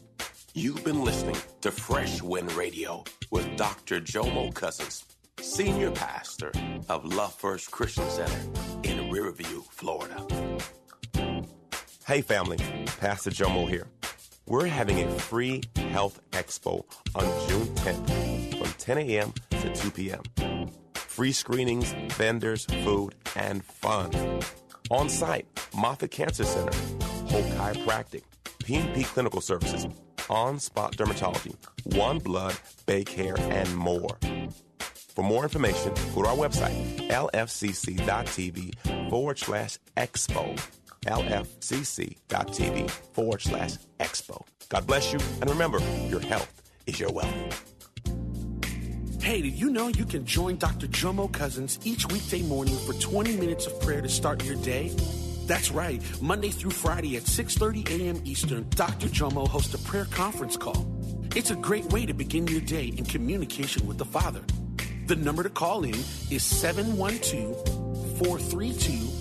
You've 0.55 0.83
been 0.83 1.03
listening 1.03 1.37
to 1.61 1.69
Fresh 1.69 2.23
Wind 2.23 2.51
Radio 2.53 3.03
with 3.29 3.55
Dr. 3.55 4.01
Jomo 4.01 4.51
Cousins, 4.51 5.05
Senior 5.39 5.91
Pastor 5.91 6.51
of 6.89 7.05
Love 7.05 7.35
First 7.35 7.69
Christian 7.69 8.09
Center 8.09 8.39
in 8.81 9.11
Riverview, 9.11 9.61
Florida. 9.69 10.25
Hey, 12.07 12.21
family, 12.21 12.57
Pastor 12.99 13.29
Jomo 13.29 13.69
here. 13.69 13.85
We're 14.47 14.65
having 14.65 15.03
a 15.03 15.11
free 15.19 15.61
health 15.75 16.19
expo 16.31 16.83
on 17.13 17.23
June 17.47 17.67
10th 17.75 18.57
from 18.57 18.73
10 18.79 18.97
a.m. 18.97 19.33
to 19.51 19.75
2 19.75 19.91
p.m. 19.91 20.23
Free 20.95 21.31
screenings, 21.31 21.93
vendors, 22.13 22.65
food, 22.83 23.13
and 23.35 23.63
fun. 23.63 24.41
On 24.89 25.09
site, 25.09 25.45
Moffitt 25.75 26.09
Cancer 26.09 26.43
Center, 26.43 26.75
Hope 27.27 27.45
Chiropractic, 27.45 28.23
PNP 28.63 29.05
Clinical 29.05 29.39
Services, 29.39 29.85
On 30.27 30.57
Spot 30.59 30.91
Dermatology, 30.97 31.53
One 31.95 32.17
Blood, 32.17 32.55
Bay 32.87 33.03
Care, 33.03 33.37
and 33.37 33.77
more. 33.77 34.17
For 35.15 35.23
more 35.23 35.43
information, 35.43 35.93
go 36.15 36.23
to 36.23 36.29
our 36.29 36.35
website, 36.35 37.09
lfcc.tv 37.09 39.09
forward 39.09 39.37
slash 39.37 39.77
expo 39.97 40.57
lfcc.tv 41.05 42.89
forward 42.89 43.41
slash 43.41 43.77
expo. 43.99 44.45
God 44.69 44.85
bless 44.87 45.11
you, 45.11 45.19
and 45.41 45.49
remember, 45.49 45.79
your 46.07 46.21
health 46.21 46.61
is 46.85 46.99
your 46.99 47.11
wealth. 47.11 47.71
Hey, 49.21 49.41
did 49.41 49.53
you 49.53 49.69
know 49.69 49.87
you 49.87 50.05
can 50.05 50.25
join 50.25 50.57
Dr. 50.57 50.87
Jomo 50.87 51.31
Cousins 51.31 51.79
each 51.83 52.07
weekday 52.07 52.41
morning 52.41 52.75
for 52.75 52.93
20 52.93 53.37
minutes 53.37 53.67
of 53.67 53.79
prayer 53.79 54.01
to 54.01 54.09
start 54.09 54.43
your 54.43 54.55
day? 54.55 54.91
That's 55.45 55.69
right. 55.69 56.01
Monday 56.21 56.49
through 56.49 56.71
Friday 56.71 57.17
at 57.17 57.23
6:30 57.23 57.89
a.m. 57.89 58.21
Eastern, 58.25 58.67
Dr. 58.69 59.07
Jomo 59.07 59.47
hosts 59.47 59.73
a 59.73 59.77
prayer 59.79 60.05
conference 60.05 60.57
call. 60.57 60.87
It's 61.35 61.51
a 61.51 61.55
great 61.55 61.85
way 61.91 62.05
to 62.05 62.13
begin 62.13 62.47
your 62.47 62.61
day 62.61 62.85
in 62.97 63.05
communication 63.05 63.85
with 63.87 63.97
the 63.97 64.05
Father. 64.05 64.41
The 65.05 65.15
number 65.15 65.43
to 65.43 65.49
call 65.49 65.83
in 65.83 65.95
is 66.29 66.43
712 66.43 67.67
432 68.17 69.20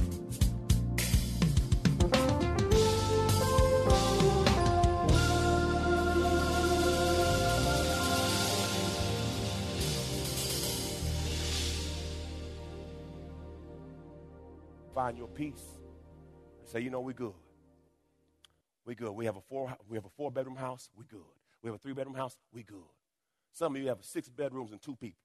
Find 14.93 15.17
your 15.17 15.27
peace 15.27 15.63
and 16.59 16.67
say, 16.67 16.79
you 16.79 16.89
know, 16.89 17.01
we 17.01 17.13
good. 17.13 17.33
We 18.85 18.95
good. 18.95 19.11
We 19.11 19.25
have 19.25 19.37
a 19.37 19.41
four 19.41 19.75
we 19.87 19.97
have 19.97 20.05
a 20.05 20.09
four 20.09 20.31
bedroom 20.31 20.55
house, 20.55 20.89
we 20.97 21.05
good. 21.05 21.19
We 21.61 21.67
have 21.69 21.75
a 21.75 21.79
three 21.79 21.93
bedroom 21.93 22.15
house, 22.15 22.37
we 22.51 22.63
good. 22.63 22.77
Some 23.53 23.75
of 23.75 23.81
you 23.81 23.89
have 23.89 23.99
six 24.01 24.29
bedrooms 24.29 24.71
and 24.71 24.81
two 24.81 24.95
people. 24.95 25.19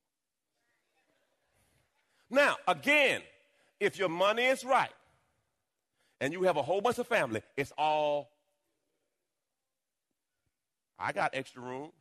Now, 2.29 2.57
again, 2.67 3.23
if 3.79 3.99
your 3.99 4.09
money 4.09 4.45
is 4.45 4.65
right 4.65 4.91
and 6.21 6.33
you 6.33 6.43
have 6.43 6.57
a 6.57 6.63
whole 6.63 6.81
bunch 6.81 6.99
of 6.99 7.07
family, 7.07 7.43
it's 7.57 7.73
all 7.79 8.31
I 10.99 11.13
got 11.13 11.35
extra 11.35 11.63
rooms, 11.63 11.93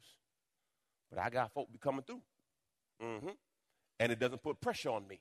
but 1.09 1.19
I 1.19 1.29
got 1.29 1.51
folk 1.53 1.71
be 1.71 1.77
coming 1.77 2.01
through. 2.01 2.21
Mm-hmm. 3.03 3.29
And 3.99 4.11
it 4.11 4.19
doesn't 4.19 4.41
put 4.41 4.59
pressure 4.59 4.89
on 4.89 5.07
me. 5.07 5.19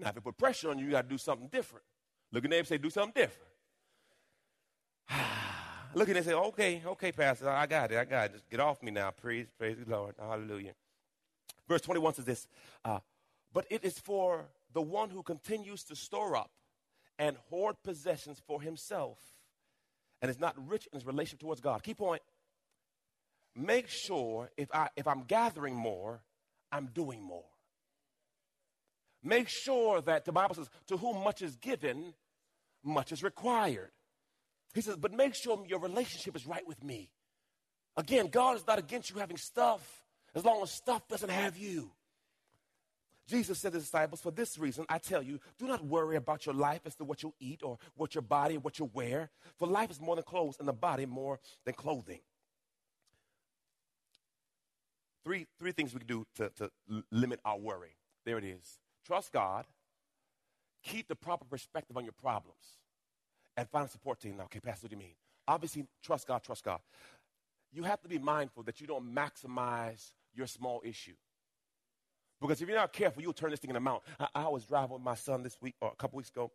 Now, 0.00 0.08
if 0.08 0.16
it 0.16 0.24
put 0.24 0.38
pressure 0.38 0.70
on 0.70 0.78
you, 0.78 0.86
you 0.86 0.90
got 0.92 1.02
to 1.02 1.08
do 1.08 1.18
something 1.18 1.48
different. 1.48 1.84
Look 2.32 2.44
at 2.44 2.50
them 2.50 2.58
and 2.58 2.66
say, 2.66 2.78
do 2.78 2.90
something 2.90 3.12
different. 3.14 3.50
Look 5.94 6.08
at 6.08 6.14
them 6.14 6.16
and 6.18 6.26
say, 6.26 6.32
okay, 6.32 6.82
okay, 6.86 7.12
Pastor, 7.12 7.50
I 7.50 7.66
got 7.66 7.92
it, 7.92 7.98
I 7.98 8.04
got 8.04 8.26
it. 8.26 8.32
Just 8.32 8.48
get 8.48 8.60
off 8.60 8.82
me 8.82 8.90
now. 8.90 9.10
Praise, 9.10 9.46
praise 9.58 9.76
the 9.84 9.90
Lord. 9.90 10.14
Hallelujah. 10.18 10.72
Verse 11.68 11.82
21 11.82 12.14
says 12.14 12.24
this, 12.24 12.48
uh, 12.84 13.00
but 13.52 13.66
it 13.70 13.84
is 13.84 13.98
for 13.98 14.46
the 14.72 14.80
one 14.80 15.10
who 15.10 15.22
continues 15.22 15.84
to 15.84 15.94
store 15.94 16.34
up 16.34 16.50
and 17.18 17.36
hoard 17.50 17.76
possessions 17.84 18.40
for 18.46 18.62
himself 18.62 19.18
and 20.22 20.30
is 20.30 20.40
not 20.40 20.54
rich 20.68 20.88
in 20.92 20.96
his 20.96 21.06
relationship 21.06 21.40
towards 21.40 21.60
God. 21.60 21.82
Key 21.82 21.94
point, 21.94 22.22
make 23.54 23.88
sure 23.88 24.50
if, 24.56 24.68
I, 24.72 24.88
if 24.96 25.06
I'm 25.06 25.24
gathering 25.24 25.74
more, 25.74 26.22
I'm 26.72 26.86
doing 26.86 27.22
more. 27.22 27.44
Make 29.22 29.48
sure 29.48 30.00
that 30.00 30.24
the 30.24 30.32
Bible 30.32 30.54
says, 30.54 30.70
to 30.88 30.96
whom 30.96 31.22
much 31.22 31.42
is 31.42 31.56
given, 31.56 32.14
much 32.82 33.12
is 33.12 33.22
required. 33.22 33.90
He 34.74 34.80
says, 34.80 34.96
but 34.96 35.12
make 35.12 35.34
sure 35.34 35.62
your 35.66 35.80
relationship 35.80 36.36
is 36.36 36.46
right 36.46 36.66
with 36.66 36.82
me. 36.82 37.10
Again, 37.96 38.28
God 38.28 38.56
is 38.56 38.66
not 38.66 38.78
against 38.78 39.10
you 39.10 39.16
having 39.16 39.36
stuff 39.36 40.04
as 40.34 40.44
long 40.44 40.62
as 40.62 40.70
stuff 40.70 41.06
doesn't 41.08 41.28
have 41.28 41.56
you. 41.56 41.90
Jesus 43.26 43.58
said 43.60 43.72
to 43.72 43.78
the 43.78 43.84
disciples, 43.84 44.20
For 44.20 44.32
this 44.32 44.58
reason, 44.58 44.84
I 44.88 44.98
tell 44.98 45.22
you, 45.22 45.38
do 45.58 45.66
not 45.66 45.84
worry 45.84 46.16
about 46.16 46.46
your 46.46 46.54
life 46.54 46.80
as 46.84 46.96
to 46.96 47.04
what 47.04 47.22
you'll 47.22 47.36
eat 47.38 47.62
or 47.62 47.78
what 47.94 48.14
your 48.14 48.22
body, 48.22 48.58
what 48.58 48.78
you'll 48.78 48.90
wear. 48.92 49.30
For 49.56 49.68
life 49.68 49.90
is 49.90 50.00
more 50.00 50.16
than 50.16 50.24
clothes, 50.24 50.56
and 50.58 50.66
the 50.66 50.72
body 50.72 51.06
more 51.06 51.38
than 51.64 51.74
clothing. 51.74 52.20
Three, 55.24 55.46
three 55.60 55.72
things 55.72 55.92
we 55.92 56.00
can 56.00 56.08
do 56.08 56.26
to, 56.36 56.50
to 56.56 56.70
limit 57.12 57.40
our 57.44 57.58
worry. 57.58 57.96
There 58.24 58.38
it 58.38 58.44
is. 58.44 58.78
Trust 59.06 59.32
God, 59.32 59.66
keep 60.82 61.08
the 61.08 61.16
proper 61.16 61.44
perspective 61.44 61.96
on 61.96 62.04
your 62.04 62.12
problems, 62.12 62.78
and 63.56 63.68
find 63.68 63.86
a 63.86 63.88
support 63.88 64.20
team. 64.20 64.36
Now, 64.36 64.44
okay, 64.44 64.60
Pastor, 64.60 64.84
what 64.84 64.90
do 64.90 64.96
you 64.96 65.02
mean? 65.02 65.14
Obviously, 65.48 65.86
trust 66.02 66.26
God, 66.26 66.42
trust 66.42 66.64
God. 66.64 66.80
You 67.72 67.82
have 67.84 68.00
to 68.02 68.08
be 68.08 68.18
mindful 68.18 68.62
that 68.64 68.80
you 68.80 68.86
don't 68.86 69.14
maximize 69.14 70.12
your 70.34 70.46
small 70.46 70.80
issue. 70.84 71.14
Because 72.40 72.62
if 72.62 72.68
you're 72.68 72.78
not 72.78 72.92
careful, 72.92 73.22
you'll 73.22 73.32
turn 73.32 73.50
this 73.50 73.60
thing 73.60 73.70
into 73.70 73.78
a 73.78 73.80
mount. 73.80 74.02
I, 74.18 74.28
I 74.34 74.48
was 74.48 74.64
driving 74.64 74.92
with 74.92 75.02
my 75.02 75.14
son 75.14 75.42
this 75.42 75.60
week, 75.60 75.74
or 75.80 75.90
a 75.92 75.96
couple 75.96 76.16
weeks 76.16 76.30
ago, 76.30 76.50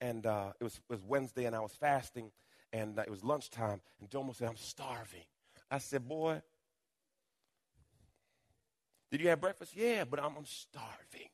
and 0.00 0.26
uh, 0.26 0.52
it, 0.60 0.64
was, 0.64 0.74
it 0.74 0.92
was 0.92 1.02
Wednesday, 1.02 1.46
and 1.46 1.56
I 1.56 1.60
was 1.60 1.72
fasting, 1.72 2.30
and 2.72 2.98
uh, 2.98 3.02
it 3.02 3.10
was 3.10 3.24
lunchtime, 3.24 3.80
and 4.00 4.10
Jomo 4.10 4.34
said, 4.34 4.48
I'm 4.48 4.56
starving. 4.56 5.24
I 5.70 5.78
said, 5.78 6.06
Boy, 6.06 6.42
did 9.10 9.20
you 9.20 9.28
have 9.28 9.40
breakfast? 9.40 9.72
Yeah, 9.74 10.04
but 10.04 10.20
I'm, 10.20 10.36
I'm 10.36 10.46
starving. 10.46 11.28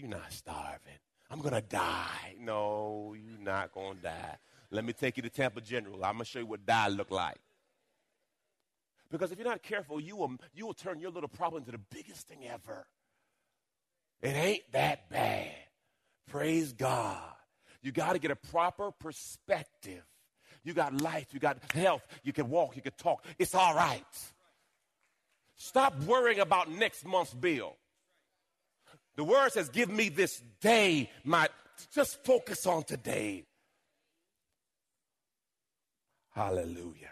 You're 0.00 0.08
not 0.08 0.32
starving. 0.32 0.98
I'm 1.30 1.40
going 1.40 1.52
to 1.52 1.60
die. 1.60 2.34
No, 2.40 3.14
you're 3.14 3.38
not 3.38 3.70
going 3.72 3.96
to 3.98 4.02
die. 4.02 4.36
Let 4.70 4.86
me 4.86 4.94
take 4.94 5.18
you 5.18 5.22
to 5.24 5.28
Tampa 5.28 5.60
General. 5.60 6.02
I'm 6.02 6.14
going 6.14 6.24
to 6.24 6.24
show 6.24 6.38
you 6.38 6.46
what 6.46 6.64
die 6.64 6.88
look 6.88 7.10
like. 7.10 7.36
Because 9.10 9.30
if 9.30 9.38
you're 9.38 9.46
not 9.46 9.62
careful, 9.62 10.00
you 10.00 10.16
will, 10.16 10.36
you 10.54 10.64
will 10.64 10.72
turn 10.72 11.00
your 11.00 11.10
little 11.10 11.28
problem 11.28 11.62
into 11.62 11.72
the 11.72 11.84
biggest 11.94 12.28
thing 12.28 12.46
ever. 12.48 12.86
It 14.22 14.28
ain't 14.28 14.72
that 14.72 15.10
bad. 15.10 15.52
Praise 16.30 16.72
God. 16.72 17.20
You 17.82 17.92
got 17.92 18.14
to 18.14 18.18
get 18.18 18.30
a 18.30 18.36
proper 18.36 18.90
perspective. 18.90 20.04
You 20.64 20.72
got 20.72 20.98
life, 21.02 21.26
you 21.32 21.40
got 21.40 21.58
health, 21.74 22.06
you 22.22 22.32
can 22.32 22.48
walk, 22.48 22.76
you 22.76 22.82
can 22.82 22.92
talk. 22.96 23.24
It's 23.38 23.54
all 23.54 23.74
right. 23.74 24.04
Stop 25.56 25.94
worrying 26.04 26.40
about 26.40 26.70
next 26.70 27.04
month's 27.04 27.34
bill. 27.34 27.76
The 29.20 29.24
word 29.24 29.52
says, 29.52 29.68
Give 29.68 29.90
me 29.90 30.08
this 30.08 30.42
day, 30.62 31.10
my 31.24 31.46
just 31.92 32.24
focus 32.24 32.66
on 32.66 32.84
today. 32.84 33.44
Hallelujah. 36.30 37.10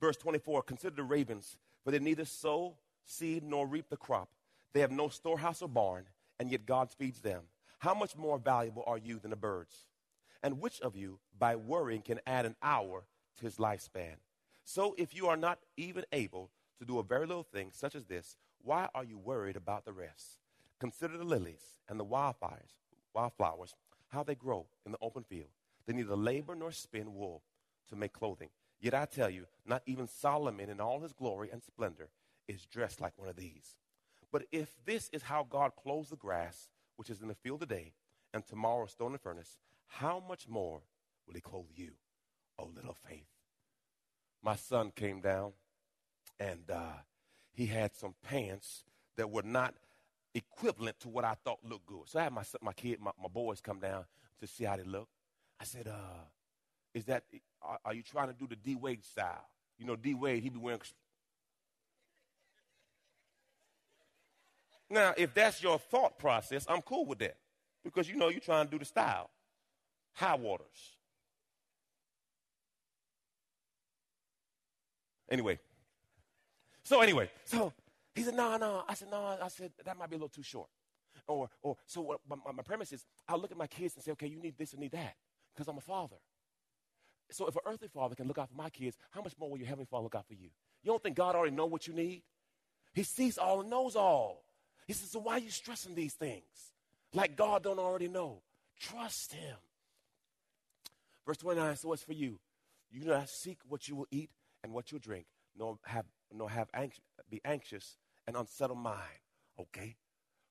Verse 0.00 0.16
24 0.16 0.62
Consider 0.62 0.96
the 0.96 1.02
ravens, 1.02 1.58
for 1.84 1.90
they 1.90 1.98
neither 1.98 2.24
sow 2.24 2.78
seed 3.04 3.44
nor 3.44 3.66
reap 3.66 3.90
the 3.90 3.98
crop. 3.98 4.30
They 4.72 4.80
have 4.80 4.90
no 4.90 5.08
storehouse 5.10 5.60
or 5.60 5.68
barn, 5.68 6.06
and 6.38 6.50
yet 6.50 6.64
God 6.64 6.90
feeds 6.90 7.20
them. 7.20 7.42
How 7.80 7.92
much 7.92 8.16
more 8.16 8.38
valuable 8.38 8.84
are 8.86 8.96
you 8.96 9.18
than 9.18 9.32
the 9.32 9.36
birds? 9.36 9.84
And 10.42 10.62
which 10.62 10.80
of 10.80 10.96
you, 10.96 11.18
by 11.38 11.56
worrying, 11.56 12.00
can 12.00 12.20
add 12.26 12.46
an 12.46 12.56
hour 12.62 13.04
to 13.36 13.44
his 13.44 13.56
lifespan? 13.56 14.14
So 14.64 14.94
if 14.96 15.14
you 15.14 15.26
are 15.26 15.36
not 15.36 15.58
even 15.76 16.06
able 16.10 16.48
to 16.78 16.86
do 16.86 16.98
a 16.98 17.04
very 17.04 17.26
little 17.26 17.42
thing 17.42 17.68
such 17.74 17.94
as 17.94 18.06
this, 18.06 18.38
why 18.62 18.88
are 18.94 19.04
you 19.04 19.18
worried 19.18 19.56
about 19.56 19.84
the 19.84 19.92
rest? 19.92 20.39
Consider 20.80 21.18
the 21.18 21.24
lilies 21.24 21.62
and 21.88 22.00
the 22.00 22.04
wildfires, 22.04 22.78
wildflowers, 23.14 23.74
how 24.08 24.22
they 24.22 24.34
grow 24.34 24.66
in 24.86 24.92
the 24.92 24.98
open 25.02 25.22
field. 25.22 25.50
They 25.86 25.92
neither 25.92 26.16
labor 26.16 26.54
nor 26.54 26.72
spin 26.72 27.14
wool 27.14 27.42
to 27.90 27.96
make 27.96 28.14
clothing. 28.14 28.48
Yet 28.80 28.94
I 28.94 29.04
tell 29.04 29.28
you, 29.28 29.46
not 29.66 29.82
even 29.84 30.08
Solomon 30.08 30.70
in 30.70 30.80
all 30.80 31.00
his 31.00 31.12
glory 31.12 31.50
and 31.52 31.62
splendor 31.62 32.08
is 32.48 32.64
dressed 32.64 33.00
like 33.00 33.12
one 33.16 33.28
of 33.28 33.36
these. 33.36 33.76
But 34.32 34.44
if 34.50 34.74
this 34.86 35.10
is 35.12 35.22
how 35.22 35.46
God 35.48 35.72
clothes 35.76 36.08
the 36.08 36.16
grass, 36.16 36.70
which 36.96 37.10
is 37.10 37.20
in 37.20 37.28
the 37.28 37.34
field 37.34 37.60
today, 37.60 37.92
and 38.32 38.46
tomorrow 38.46 38.84
is 38.86 38.92
thrown 38.92 39.08
in 39.08 39.12
the 39.14 39.18
furnace, 39.18 39.58
how 39.86 40.22
much 40.26 40.48
more 40.48 40.80
will 41.26 41.34
he 41.34 41.40
clothe 41.40 41.66
you, 41.74 41.92
O 42.58 42.70
little 42.74 42.96
faith? 43.06 43.26
My 44.42 44.56
son 44.56 44.92
came 44.94 45.20
down 45.20 45.52
and 46.38 46.70
uh, 46.70 47.00
he 47.52 47.66
had 47.66 47.94
some 47.94 48.14
pants 48.22 48.84
that 49.16 49.30
were 49.30 49.42
not 49.42 49.74
equivalent 50.34 51.00
to 51.00 51.08
what 51.08 51.24
I 51.24 51.34
thought 51.44 51.58
looked 51.64 51.86
good. 51.86 52.02
So 52.06 52.20
I 52.20 52.24
had 52.24 52.32
my 52.32 52.44
my 52.62 52.72
kid, 52.72 53.00
my, 53.00 53.10
my 53.20 53.28
boys 53.28 53.60
come 53.60 53.80
down 53.80 54.04
to 54.40 54.46
see 54.46 54.64
how 54.64 54.76
they 54.76 54.84
look. 54.84 55.08
I 55.60 55.64
said, 55.64 55.88
uh, 55.88 56.24
"Is 56.94 57.04
that? 57.06 57.24
Are, 57.62 57.78
are 57.84 57.94
you 57.94 58.02
trying 58.02 58.28
to 58.28 58.34
do 58.34 58.46
the 58.46 58.56
D 58.56 58.74
Wade 58.74 59.04
style? 59.04 59.46
You 59.78 59.86
know, 59.86 59.96
D 59.96 60.14
Wade, 60.14 60.42
He'd 60.42 60.54
be 60.54 60.58
wearing." 60.58 60.80
Now, 64.88 65.14
if 65.16 65.32
that's 65.34 65.62
your 65.62 65.78
thought 65.78 66.18
process, 66.18 66.66
I'm 66.68 66.82
cool 66.82 67.06
with 67.06 67.20
that 67.20 67.36
because 67.84 68.08
you 68.08 68.16
know 68.16 68.28
you're 68.28 68.40
trying 68.40 68.66
to 68.66 68.70
do 68.70 68.78
the 68.78 68.84
style. 68.84 69.30
High 70.12 70.34
waters. 70.34 70.66
Anyway, 75.30 75.60
so 76.82 77.00
anyway, 77.00 77.30
so 77.44 77.72
he 78.14 78.22
said, 78.22 78.34
no, 78.34 78.56
no. 78.56 78.84
I 78.88 78.94
said, 78.94 79.08
no. 79.10 79.38
I 79.40 79.48
said, 79.48 79.72
that 79.84 79.96
might 79.96 80.10
be 80.10 80.16
a 80.16 80.18
little 80.18 80.28
too 80.28 80.42
short. 80.42 80.68
Or, 81.26 81.48
or 81.62 81.76
so 81.86 82.00
what, 82.00 82.20
my, 82.28 82.36
my 82.52 82.62
premise 82.62 82.92
is, 82.92 83.04
I'll 83.28 83.38
look 83.38 83.52
at 83.52 83.56
my 83.56 83.66
kids 83.66 83.94
and 83.94 84.04
say, 84.04 84.12
okay, 84.12 84.26
you 84.26 84.40
need 84.40 84.56
this 84.58 84.72
and 84.72 84.80
need 84.80 84.92
that 84.92 85.14
because 85.54 85.68
I'm 85.68 85.78
a 85.78 85.82
father. 85.82 86.16
So 87.30 87.46
if 87.46 87.54
an 87.54 87.62
earthly 87.66 87.88
father 87.88 88.14
can 88.14 88.26
look 88.26 88.38
out 88.38 88.48
for 88.48 88.56
my 88.56 88.70
kids, 88.70 88.96
how 89.10 89.22
much 89.22 89.34
more 89.38 89.50
will 89.50 89.58
your 89.58 89.68
heavenly 89.68 89.86
father 89.86 90.04
look 90.04 90.14
out 90.14 90.26
for 90.26 90.34
you? 90.34 90.50
You 90.82 90.90
don't 90.90 91.02
think 91.02 91.16
God 91.16 91.34
already 91.34 91.54
know 91.54 91.66
what 91.66 91.86
you 91.86 91.94
need? 91.94 92.22
He 92.92 93.04
sees 93.04 93.38
all 93.38 93.60
and 93.60 93.70
knows 93.70 93.94
all. 93.94 94.44
He 94.86 94.92
says, 94.92 95.10
so 95.10 95.20
why 95.20 95.34
are 95.34 95.40
you 95.40 95.50
stressing 95.50 95.94
these 95.94 96.14
things? 96.14 96.72
Like 97.12 97.36
God 97.36 97.62
don't 97.62 97.78
already 97.78 98.08
know. 98.08 98.42
Trust 98.80 99.32
him. 99.32 99.56
Verse 101.26 101.36
29, 101.36 101.76
so 101.76 101.88
what's 101.88 102.02
for 102.02 102.12
you? 102.12 102.40
You 102.90 103.00
do 103.02 103.08
not 103.08 103.28
seek 103.28 103.58
what 103.68 103.86
you 103.88 103.94
will 103.94 104.08
eat 104.10 104.30
and 104.64 104.72
what 104.72 104.90
you'll 104.90 105.00
drink, 105.00 105.26
nor 105.56 105.78
have 105.84 106.06
nor 106.32 106.50
have 106.50 106.68
anx- 106.74 107.00
be 107.28 107.40
anxious 107.44 107.96
and 108.26 108.36
unsettled 108.36 108.78
mind. 108.78 109.20
Okay? 109.58 109.96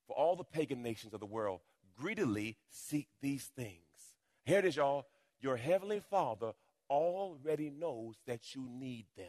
For 0.07 0.15
all 0.15 0.35
the 0.35 0.43
pagan 0.43 0.81
nations 0.81 1.13
of 1.13 1.19
the 1.19 1.25
world 1.25 1.61
greedily 1.97 2.57
seek 2.69 3.07
these 3.21 3.45
things. 3.55 4.15
Here 4.43 4.59
it 4.59 4.65
is, 4.65 4.75
y'all. 4.75 5.05
Your 5.41 5.57
heavenly 5.57 5.99
Father 5.99 6.53
already 6.89 7.69
knows 7.69 8.15
that 8.25 8.55
you 8.55 8.67
need 8.69 9.05
them. 9.15 9.27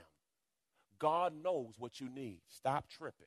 God 0.99 1.33
knows 1.43 1.75
what 1.79 2.01
you 2.01 2.09
need. 2.09 2.41
Stop 2.49 2.87
tripping. 2.89 3.27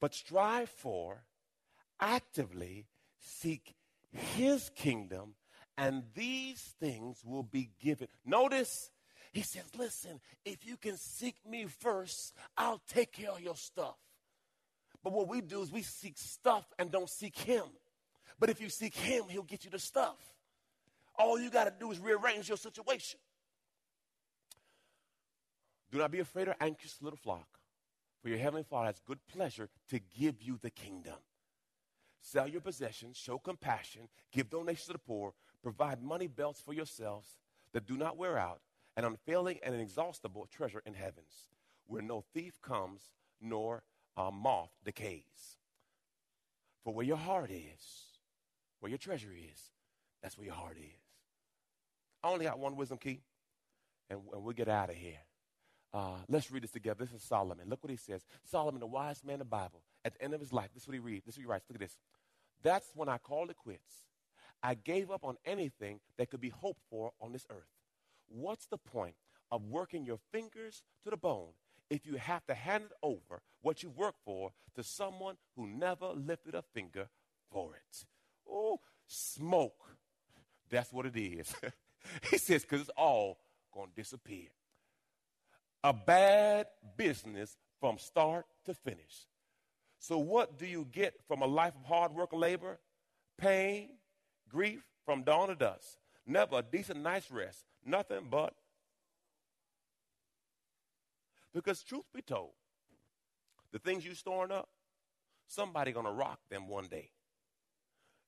But 0.00 0.14
strive 0.14 0.70
for, 0.70 1.24
actively 2.00 2.86
seek 3.18 3.74
his 4.10 4.70
kingdom, 4.74 5.34
and 5.76 6.04
these 6.14 6.60
things 6.80 7.22
will 7.24 7.42
be 7.42 7.70
given. 7.82 8.08
Notice 8.24 8.90
he 9.32 9.42
says, 9.42 9.64
Listen, 9.78 10.20
if 10.44 10.66
you 10.66 10.76
can 10.76 10.96
seek 10.96 11.36
me 11.48 11.66
first, 11.66 12.34
I'll 12.56 12.82
take 12.88 13.12
care 13.12 13.30
of 13.30 13.40
your 13.40 13.56
stuff. 13.56 13.96
But 15.02 15.12
what 15.12 15.28
we 15.28 15.40
do 15.40 15.62
is 15.62 15.72
we 15.72 15.82
seek 15.82 16.18
stuff 16.18 16.66
and 16.78 16.90
don't 16.90 17.08
seek 17.08 17.36
him. 17.38 17.64
But 18.38 18.50
if 18.50 18.60
you 18.60 18.68
seek 18.68 18.94
him, 18.94 19.24
he'll 19.28 19.42
get 19.42 19.64
you 19.64 19.70
the 19.70 19.78
stuff. 19.78 20.18
All 21.18 21.38
you 21.38 21.50
got 21.50 21.64
to 21.64 21.72
do 21.78 21.90
is 21.90 21.98
rearrange 21.98 22.48
your 22.48 22.56
situation. 22.56 23.20
Do 25.90 25.98
not 25.98 26.10
be 26.10 26.20
afraid 26.20 26.48
or 26.48 26.56
anxious, 26.60 26.96
little 27.00 27.18
flock, 27.18 27.58
for 28.22 28.28
your 28.28 28.38
heavenly 28.38 28.62
Father 28.62 28.86
has 28.86 29.00
good 29.06 29.18
pleasure 29.26 29.68
to 29.88 29.98
give 30.18 30.40
you 30.40 30.58
the 30.60 30.70
kingdom. 30.70 31.16
Sell 32.20 32.46
your 32.46 32.60
possessions, 32.60 33.16
show 33.16 33.38
compassion, 33.38 34.08
give 34.32 34.50
donations 34.50 34.86
to 34.86 34.92
the 34.92 34.98
poor, 34.98 35.32
provide 35.62 36.02
money 36.02 36.26
belts 36.26 36.60
for 36.60 36.72
yourselves 36.72 37.38
that 37.72 37.86
do 37.86 37.96
not 37.96 38.16
wear 38.16 38.38
out 38.38 38.60
an 38.96 39.04
unfailing 39.04 39.58
and 39.62 39.74
inexhaustible 39.74 40.48
treasure 40.50 40.82
in 40.84 40.94
heavens, 40.94 41.48
where 41.86 42.02
no 42.02 42.24
thief 42.34 42.60
comes 42.62 43.10
nor 43.40 43.82
uh, 44.16 44.30
moth 44.30 44.70
decays. 44.84 45.58
For 46.84 46.94
where 46.94 47.06
your 47.06 47.16
heart 47.16 47.50
is, 47.50 48.18
where 48.80 48.90
your 48.90 48.98
treasure 48.98 49.32
is, 49.32 49.70
that's 50.22 50.36
where 50.36 50.46
your 50.46 50.54
heart 50.54 50.76
is. 50.78 51.00
I 52.22 52.28
only 52.28 52.44
got 52.44 52.58
one 52.58 52.76
wisdom 52.76 52.98
key, 52.98 53.20
and, 54.08 54.20
and 54.32 54.42
we'll 54.42 54.54
get 54.54 54.68
out 54.68 54.90
of 54.90 54.96
here. 54.96 55.20
Uh, 55.92 56.16
let's 56.28 56.50
read 56.50 56.62
this 56.62 56.70
together. 56.70 57.04
This 57.04 57.14
is 57.14 57.22
Solomon. 57.22 57.68
Look 57.68 57.82
what 57.82 57.90
he 57.90 57.96
says. 57.96 58.24
Solomon, 58.44 58.80
the 58.80 58.86
wise 58.86 59.24
man 59.24 59.34
in 59.34 59.38
the 59.40 59.44
Bible, 59.44 59.82
at 60.04 60.14
the 60.14 60.22
end 60.22 60.34
of 60.34 60.40
his 60.40 60.52
life, 60.52 60.70
this 60.72 60.84
is 60.84 60.88
what 60.88 60.94
he 60.94 61.00
reads. 61.00 61.24
This 61.24 61.34
is 61.34 61.38
what 61.38 61.42
he 61.42 61.48
writes. 61.48 61.64
Look 61.68 61.76
at 61.76 61.80
this. 61.80 61.96
That's 62.62 62.90
when 62.94 63.08
I 63.08 63.18
called 63.18 63.50
it 63.50 63.56
quits. 63.56 64.04
I 64.62 64.74
gave 64.74 65.10
up 65.10 65.24
on 65.24 65.36
anything 65.44 66.00
that 66.18 66.30
could 66.30 66.40
be 66.40 66.50
hoped 66.50 66.82
for 66.90 67.12
on 67.20 67.32
this 67.32 67.46
earth. 67.50 67.66
What's 68.30 68.66
the 68.66 68.78
point 68.78 69.16
of 69.50 69.64
working 69.64 70.06
your 70.06 70.18
fingers 70.32 70.82
to 71.04 71.10
the 71.10 71.16
bone 71.16 71.50
if 71.90 72.06
you 72.06 72.14
have 72.14 72.46
to 72.46 72.54
hand 72.54 72.84
it 72.84 72.92
over 73.02 73.42
what 73.62 73.82
you 73.82 73.90
work 73.90 74.14
for 74.24 74.52
to 74.76 74.82
someone 74.82 75.36
who 75.56 75.66
never 75.66 76.06
lifted 76.06 76.54
a 76.54 76.62
finger 76.62 77.08
for 77.50 77.74
it. 77.74 78.04
Oh, 78.48 78.78
smoke. 79.06 79.96
That's 80.70 80.92
what 80.92 81.06
it 81.06 81.16
is. 81.16 81.52
he 82.30 82.38
says, 82.38 82.62
because 82.62 82.82
it's 82.82 82.90
all 82.96 83.38
going 83.74 83.88
to 83.88 83.94
disappear. 83.94 84.48
A 85.82 85.92
bad 85.92 86.66
business 86.96 87.56
from 87.80 87.98
start 87.98 88.46
to 88.66 88.74
finish. 88.74 89.26
So, 89.98 90.18
what 90.18 90.58
do 90.58 90.66
you 90.66 90.86
get 90.90 91.14
from 91.26 91.42
a 91.42 91.46
life 91.46 91.74
of 91.74 91.84
hard 91.86 92.12
work 92.12 92.32
and 92.32 92.40
labor? 92.40 92.78
Pain, 93.36 93.88
grief 94.48 94.82
from 95.04 95.22
dawn 95.22 95.48
to 95.48 95.54
dusk. 95.54 95.98
Never 96.26 96.58
a 96.58 96.62
decent 96.62 97.00
night's 97.00 97.30
rest. 97.30 97.64
Nothing 97.84 98.26
but. 98.30 98.54
Because, 101.52 101.82
truth 101.82 102.04
be 102.14 102.22
told, 102.22 102.50
the 103.72 103.78
things 103.78 104.04
you 104.04 104.14
storing 104.14 104.52
up, 104.52 104.68
somebody 105.48 105.92
gonna 105.92 106.12
rock 106.12 106.38
them 106.48 106.68
one 106.68 106.86
day. 106.86 107.10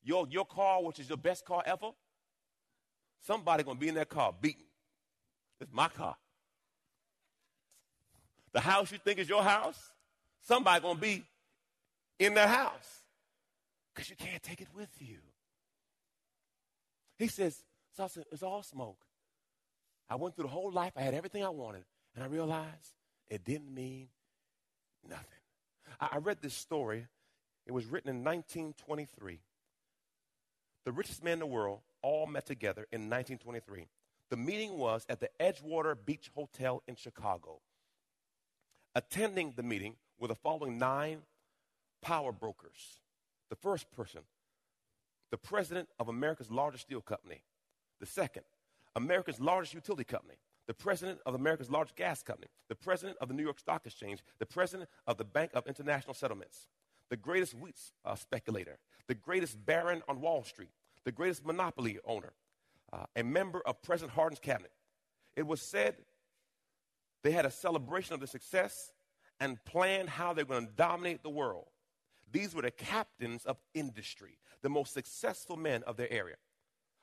Your, 0.03 0.27
your 0.29 0.45
car, 0.45 0.83
which 0.83 0.99
is 0.99 1.09
your 1.09 1.19
best 1.19 1.45
car 1.45 1.63
ever, 1.65 1.91
somebody 3.21 3.63
gonna 3.63 3.79
be 3.79 3.89
in 3.89 3.95
that 3.95 4.09
car 4.09 4.35
beating. 4.41 4.67
It's 5.61 5.73
my 5.73 5.89
car. 5.89 6.17
The 8.53 8.61
house 8.61 8.91
you 8.91 8.99
think 8.99 9.19
is 9.19 9.29
your 9.29 9.43
house, 9.43 9.93
somebody 10.41 10.83
gonna 10.83 10.99
be 10.99 11.25
in 12.19 12.35
that 12.35 12.49
house 12.49 13.03
because 13.95 14.11
you 14.11 14.17
can't 14.17 14.43
take 14.43 14.61
it 14.61 14.69
with 14.75 14.91
you. 14.99 15.19
He 17.19 17.29
says, 17.29 17.63
so 17.97 18.07
said, 18.09 18.25
it's 18.33 18.43
all 18.43 18.63
smoke. 18.63 18.99
I 20.09 20.17
went 20.17 20.35
through 20.35 20.45
the 20.45 20.51
whole 20.51 20.71
life, 20.71 20.93
I 20.97 21.03
had 21.03 21.15
everything 21.15 21.45
I 21.45 21.49
wanted, 21.51 21.85
and 22.15 22.25
I 22.25 22.27
realized 22.27 22.95
it 23.29 23.45
didn't 23.45 23.73
mean 23.73 24.09
nothing. 25.09 25.27
I, 26.01 26.09
I 26.13 26.19
read 26.19 26.39
this 26.41 26.55
story. 26.55 27.07
It 27.67 27.73
was 27.73 27.87
written 27.87 28.11
in 28.11 28.25
1923. 28.25 29.41
The 30.85 30.93
richest 30.93 31.23
men 31.23 31.35
in 31.35 31.39
the 31.39 31.47
world 31.47 31.81
all 32.03 32.27
met 32.27 32.47
together 32.47 32.87
in 32.91 33.03
1923. 33.03 33.87
The 34.31 34.37
meeting 34.37 34.77
was 34.79 35.07
at 35.09 35.21
the 35.21 35.31
Edgewater 35.39 35.97
Beach 36.05 36.31
Hotel 36.35 36.83
in 36.89 36.97
Chicago. 36.97 37.61
Attending 38.95 39.53
the 39.57 39.63
meeting 39.63 39.97
were 40.19 40.29
the 40.29 40.35
following 40.35 40.79
nine 40.79 41.23
power 42.03 42.33
brokers. 42.33 43.01
The 43.51 43.57
first 43.57 43.91
person, 43.93 44.23
the 45.31 45.37
president 45.37 45.89
of 45.99 46.09
America's 46.09 46.51
largest 46.51 46.85
steel 46.85 47.01
company. 47.01 47.43
The 48.03 48.07
second, 48.07 48.43
America's 48.97 49.41
largest 49.41 49.75
utility 49.75 50.03
company. 50.03 50.35
The 50.67 50.75
president 50.75 51.21
of 51.25 51.37
America's 51.37 51.71
largest 51.71 51.95
gas 51.95 52.21
company. 52.21 52.49
The 52.69 52.75
president 52.75 53.17
of 53.21 53.29
the 53.29 53.35
New 53.35 53.45
York 53.45 53.61
Stock 53.61 53.87
Exchange. 53.87 54.25
The 54.41 54.47
president 54.47 54.91
of 55.07 55.19
the 55.19 55.25
Bank 55.25 55.53
of 55.55 55.69
International 55.69 56.13
Settlements. 56.13 56.67
The 57.11 57.17
greatest 57.17 57.55
wheat 57.55 57.77
uh, 58.05 58.17
speculator. 58.17 58.81
The 59.07 59.15
greatest 59.15 59.65
baron 59.65 60.03
on 60.09 60.21
Wall 60.21 60.43
Street. 60.43 60.71
The 61.05 61.13
greatest 61.13 61.47
monopoly 61.47 62.01
owner. 62.05 62.33
Uh, 62.93 63.05
a 63.15 63.23
member 63.23 63.61
of 63.61 63.81
President 63.83 64.11
Harding's 64.11 64.41
cabinet. 64.41 64.73
It 65.37 65.47
was 65.47 65.63
said 65.63 65.95
they 67.23 67.31
had 67.31 67.47
a 67.47 67.53
celebration 67.53 68.15
of 68.15 68.21
the 68.21 68.27
success 68.27 68.91
and 69.39 69.65
planned 69.65 70.09
how 70.09 70.33
they're 70.33 70.45
going 70.45 70.67
to 70.67 70.73
dominate 70.73 71.23
the 71.23 71.31
world. 71.31 71.67
These 72.33 72.53
were 72.53 72.63
the 72.63 72.73
captains 72.73 73.45
of 73.45 73.59
industry, 73.75 74.39
the 74.61 74.69
most 74.69 74.93
successful 74.93 75.57
men 75.57 75.85
of 75.85 75.97
their 75.97 76.13
area. 76.13 76.35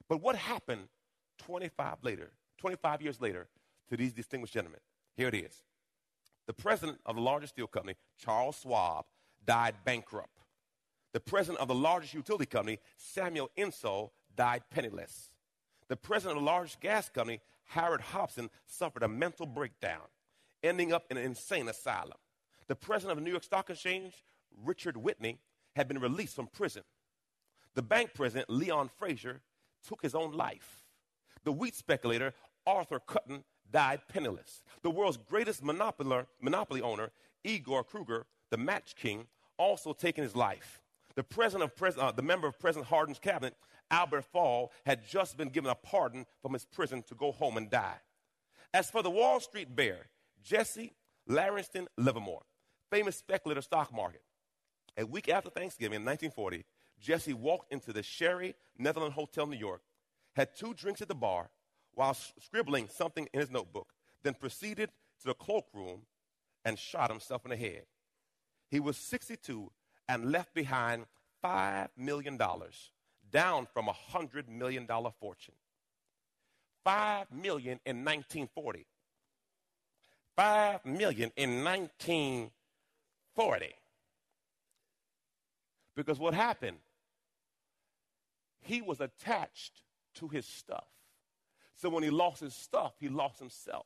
But 0.10 0.22
what 0.22 0.36
happened 0.36 0.90
25 1.38 1.98
later, 2.04 2.32
25 2.58 3.02
years 3.02 3.22
later 3.22 3.48
to 3.90 3.96
these 3.96 4.12
distinguished 4.12 4.54
gentlemen? 4.54 4.82
Here 5.16 5.28
it 5.30 5.36
is. 5.36 5.64
The 6.48 6.54
president 6.54 7.00
of 7.06 7.16
the 7.16 7.22
largest 7.22 7.54
steel 7.54 7.68
company, 7.68 7.96
Charles 8.18 8.60
Schwab, 8.62 9.06
died 9.46 9.76
bankrupt. 9.86 10.40
The 11.14 11.20
president 11.20 11.60
of 11.60 11.68
the 11.68 11.76
largest 11.76 12.14
utility 12.14 12.48
company, 12.48 12.80
Samuel 12.98 13.52
Insull, 13.56 14.12
died 14.36 14.64
penniless. 14.72 15.30
The 15.88 15.96
president 15.96 16.38
of 16.38 16.44
the 16.44 16.50
largest 16.52 16.82
gas 16.82 17.10
company, 17.10 17.40
Howard 17.66 18.02
Hopson, 18.02 18.50
suffered 18.66 19.04
a 19.04 19.08
mental 19.08 19.46
breakdown, 19.46 20.02
ending 20.64 20.92
up 20.92 21.06
in 21.10 21.18
an 21.18 21.24
insane 21.24 21.68
asylum. 21.68 22.18
The 22.68 22.76
president 22.76 23.12
of 23.12 23.18
the 23.18 23.24
New 23.24 23.32
York 23.32 23.44
Stock 23.44 23.70
Exchange, 23.70 24.24
Richard 24.64 24.98
Whitney, 24.98 25.40
had 25.76 25.88
been 25.88 26.00
released 26.00 26.36
from 26.36 26.48
prison. 26.48 26.84
The 27.76 27.82
bank 27.82 28.12
president, 28.14 28.50
Leon 28.50 28.90
Fraser, 28.98 29.42
took 29.88 30.02
his 30.02 30.16
own 30.16 30.34
life. 30.34 30.84
The 31.44 31.52
wheat 31.52 31.76
speculator, 31.76 32.34
Arthur 32.66 33.00
Cutten, 33.00 33.44
died 33.72 34.02
penniless. 34.08 34.64
The 34.82 34.90
world's 34.90 35.18
greatest 35.18 35.64
monopoly 35.64 36.82
owner, 36.82 37.12
Igor 37.44 37.84
Kreuger, 37.84 38.24
the 38.50 38.58
match 38.58 38.96
king, 38.96 39.28
also 39.58 39.94
taken 39.94 40.24
his 40.24 40.36
life. 40.36 40.82
The, 41.16 41.24
president 41.24 41.70
of 41.70 41.76
pres- 41.76 41.98
uh, 41.98 42.12
the 42.12 42.22
member 42.22 42.48
of 42.48 42.60
President 42.60 42.88
Harding's 42.88 43.20
cabinet, 43.20 43.56
Albert 43.92 44.26
Fall, 44.26 44.72
had 44.86 45.06
just 45.08 45.38
been 45.38 45.50
given 45.50 45.70
a 45.70 45.76
pardon 45.76 46.26
from 46.42 46.54
his 46.54 46.66
prison 46.66 47.04
to 47.04 47.16
go 47.16 47.32
home 47.32 47.58
and 47.58 47.70
die. 47.70 47.98
As 48.74 48.90
for 48.90 49.02
the 49.02 49.10
Wall 49.10 49.40
Street 49.40 49.76
bear, 49.76 50.08
Jesse 50.44 50.94
Langston 51.28 51.88
Livermore, 51.98 52.44
famous 52.92 53.18
speculator 53.18 53.62
stock 53.62 53.94
market, 53.94 54.22
a 54.98 55.06
week 55.06 55.30
after 55.30 55.50
Thanksgiving 55.50 55.98
in 55.98 56.06
1940, 56.06 56.66
Jesse 57.02 57.34
walked 57.34 57.72
into 57.72 57.94
the 57.94 58.04
Sherry 58.04 58.56
Netherland 58.78 59.14
Hotel, 59.14 59.48
New 59.48 59.58
York, 59.58 59.82
had 60.36 60.56
two 60.56 60.74
drinks 60.74 61.02
at 61.02 61.08
the 61.08 61.16
bar 61.16 61.50
while 61.94 62.14
scribbling 62.14 62.90
something 62.90 63.28
in 63.34 63.40
his 63.40 63.52
notebook, 63.52 63.94
then 64.24 64.34
proceeded 64.34 64.90
to 65.22 65.28
the 65.28 65.34
cloakroom 65.34 66.02
and 66.64 66.80
shot 66.80 67.10
himself 67.10 67.44
in 67.46 67.52
the 67.52 67.58
head. 67.58 67.84
He 68.70 68.80
was 68.80 68.96
62 68.98 69.72
and 70.08 70.32
left 70.32 70.54
behind 70.54 71.06
$5 71.44 71.90
million, 71.98 72.38
down 73.32 73.68
from 73.74 73.88
a 73.88 73.96
$100 74.14 74.48
million 74.48 74.88
fortune. 75.20 75.56
5 76.84 77.32
million 77.32 77.80
in 77.86 78.06
1940. 78.06 78.86
5 80.36 80.86
million 80.86 81.32
in 81.36 81.64
1940. 81.64 83.76
Because 85.96 86.18
what 86.18 86.34
happened? 86.34 86.78
He 88.62 88.82
was 88.82 89.02
attached 89.02 89.82
to 90.16 90.28
his 90.28 90.46
stuff. 90.46 90.88
So 91.76 91.90
when 91.90 92.04
he 92.04 92.10
lost 92.10 92.42
his 92.42 92.54
stuff, 92.54 92.94
he 93.00 93.08
lost 93.08 93.40
himself 93.40 93.86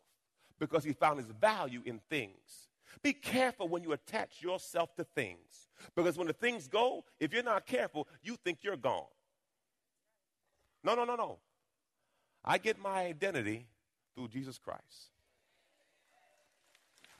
because 0.59 0.83
he 0.83 0.93
found 0.93 1.19
his 1.19 1.29
value 1.29 1.81
in 1.85 1.99
things. 2.09 2.69
Be 3.01 3.13
careful 3.13 3.67
when 3.67 3.83
you 3.83 3.91
attach 3.91 4.41
yourself 4.41 4.95
to 4.95 5.03
things 5.03 5.69
because 5.95 6.17
when 6.17 6.27
the 6.27 6.33
things 6.33 6.67
go, 6.67 7.03
if 7.19 7.33
you're 7.33 7.43
not 7.43 7.65
careful, 7.65 8.07
you 8.21 8.35
think 8.43 8.59
you're 8.61 8.77
gone. 8.77 9.05
No, 10.83 10.95
no, 10.95 11.05
no, 11.05 11.15
no. 11.15 11.37
I 12.43 12.57
get 12.57 12.79
my 12.79 13.05
identity 13.05 13.67
through 14.15 14.27
Jesus 14.29 14.57
Christ. 14.57 15.11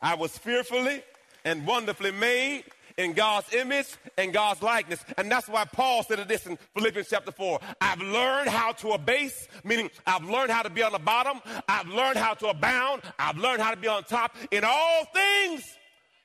I 0.01 0.15
was 0.15 0.37
fearfully 0.37 1.03
and 1.45 1.65
wonderfully 1.65 2.11
made 2.11 2.65
in 2.97 3.13
God's 3.13 3.53
image 3.53 3.87
and 4.17 4.33
God's 4.33 4.61
likeness. 4.61 5.03
And 5.17 5.31
that's 5.31 5.47
why 5.47 5.65
Paul 5.65 6.03
said 6.03 6.27
this 6.27 6.45
in 6.45 6.57
Philippians 6.75 7.09
chapter 7.09 7.31
4. 7.31 7.59
I've 7.81 7.99
learned 7.99 8.49
how 8.49 8.71
to 8.73 8.89
abase, 8.89 9.47
meaning 9.63 9.89
I've 10.05 10.23
learned 10.23 10.51
how 10.51 10.61
to 10.61 10.69
be 10.69 10.83
on 10.83 10.91
the 10.91 10.99
bottom. 10.99 11.41
I've 11.67 11.87
learned 11.87 12.17
how 12.17 12.33
to 12.35 12.47
abound. 12.47 13.01
I've 13.17 13.37
learned 13.37 13.61
how 13.61 13.71
to 13.71 13.77
be 13.77 13.87
on 13.87 14.03
top. 14.03 14.35
In 14.51 14.63
all 14.63 15.05
things, 15.13 15.63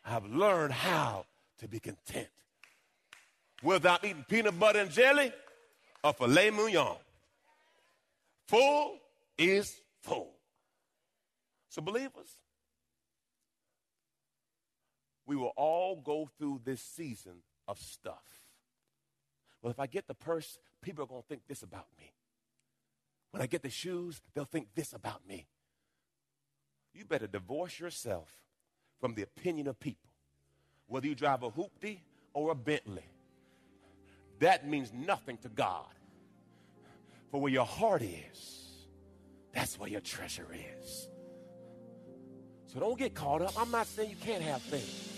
I've 0.04 0.26
learned 0.26 0.72
how 0.72 1.26
to 1.58 1.68
be 1.68 1.80
content. 1.80 2.28
Without 3.62 4.04
eating 4.04 4.24
peanut 4.28 4.58
butter 4.58 4.80
and 4.80 4.90
jelly 4.90 5.32
or 6.04 6.12
filet 6.12 6.50
mignon. 6.50 6.96
Full 8.46 8.98
is 9.36 9.80
full. 10.02 10.32
So, 11.68 11.82
believers, 11.82 12.28
we 15.28 15.36
will 15.36 15.52
all 15.56 16.00
go 16.02 16.28
through 16.38 16.62
this 16.64 16.80
season 16.80 17.42
of 17.68 17.78
stuff. 17.78 18.24
Well, 19.60 19.70
if 19.70 19.78
I 19.78 19.86
get 19.86 20.08
the 20.08 20.14
purse, 20.14 20.58
people 20.80 21.04
are 21.04 21.06
going 21.06 21.20
to 21.20 21.28
think 21.28 21.42
this 21.46 21.62
about 21.62 21.86
me. 21.98 22.14
When 23.30 23.42
I 23.42 23.46
get 23.46 23.62
the 23.62 23.68
shoes, 23.68 24.22
they'll 24.34 24.46
think 24.46 24.68
this 24.74 24.94
about 24.94 25.28
me. 25.28 25.46
You 26.94 27.04
better 27.04 27.26
divorce 27.26 27.78
yourself 27.78 28.32
from 29.00 29.14
the 29.14 29.22
opinion 29.22 29.66
of 29.66 29.78
people. 29.78 30.10
Whether 30.86 31.08
you 31.08 31.14
drive 31.14 31.42
a 31.42 31.50
hoopty 31.50 31.98
or 32.32 32.50
a 32.50 32.54
Bentley, 32.54 33.04
that 34.38 34.66
means 34.66 34.94
nothing 34.94 35.36
to 35.38 35.50
God. 35.50 35.84
For 37.30 37.38
where 37.38 37.52
your 37.52 37.66
heart 37.66 38.00
is, 38.00 38.86
that's 39.52 39.78
where 39.78 39.90
your 39.90 40.00
treasure 40.00 40.46
is. 40.80 41.10
So 42.72 42.80
don't 42.80 42.98
get 42.98 43.14
caught 43.14 43.42
up. 43.42 43.52
I'm 43.60 43.70
not 43.70 43.86
saying 43.86 44.08
you 44.08 44.16
can't 44.16 44.42
have 44.42 44.62
things. 44.62 45.17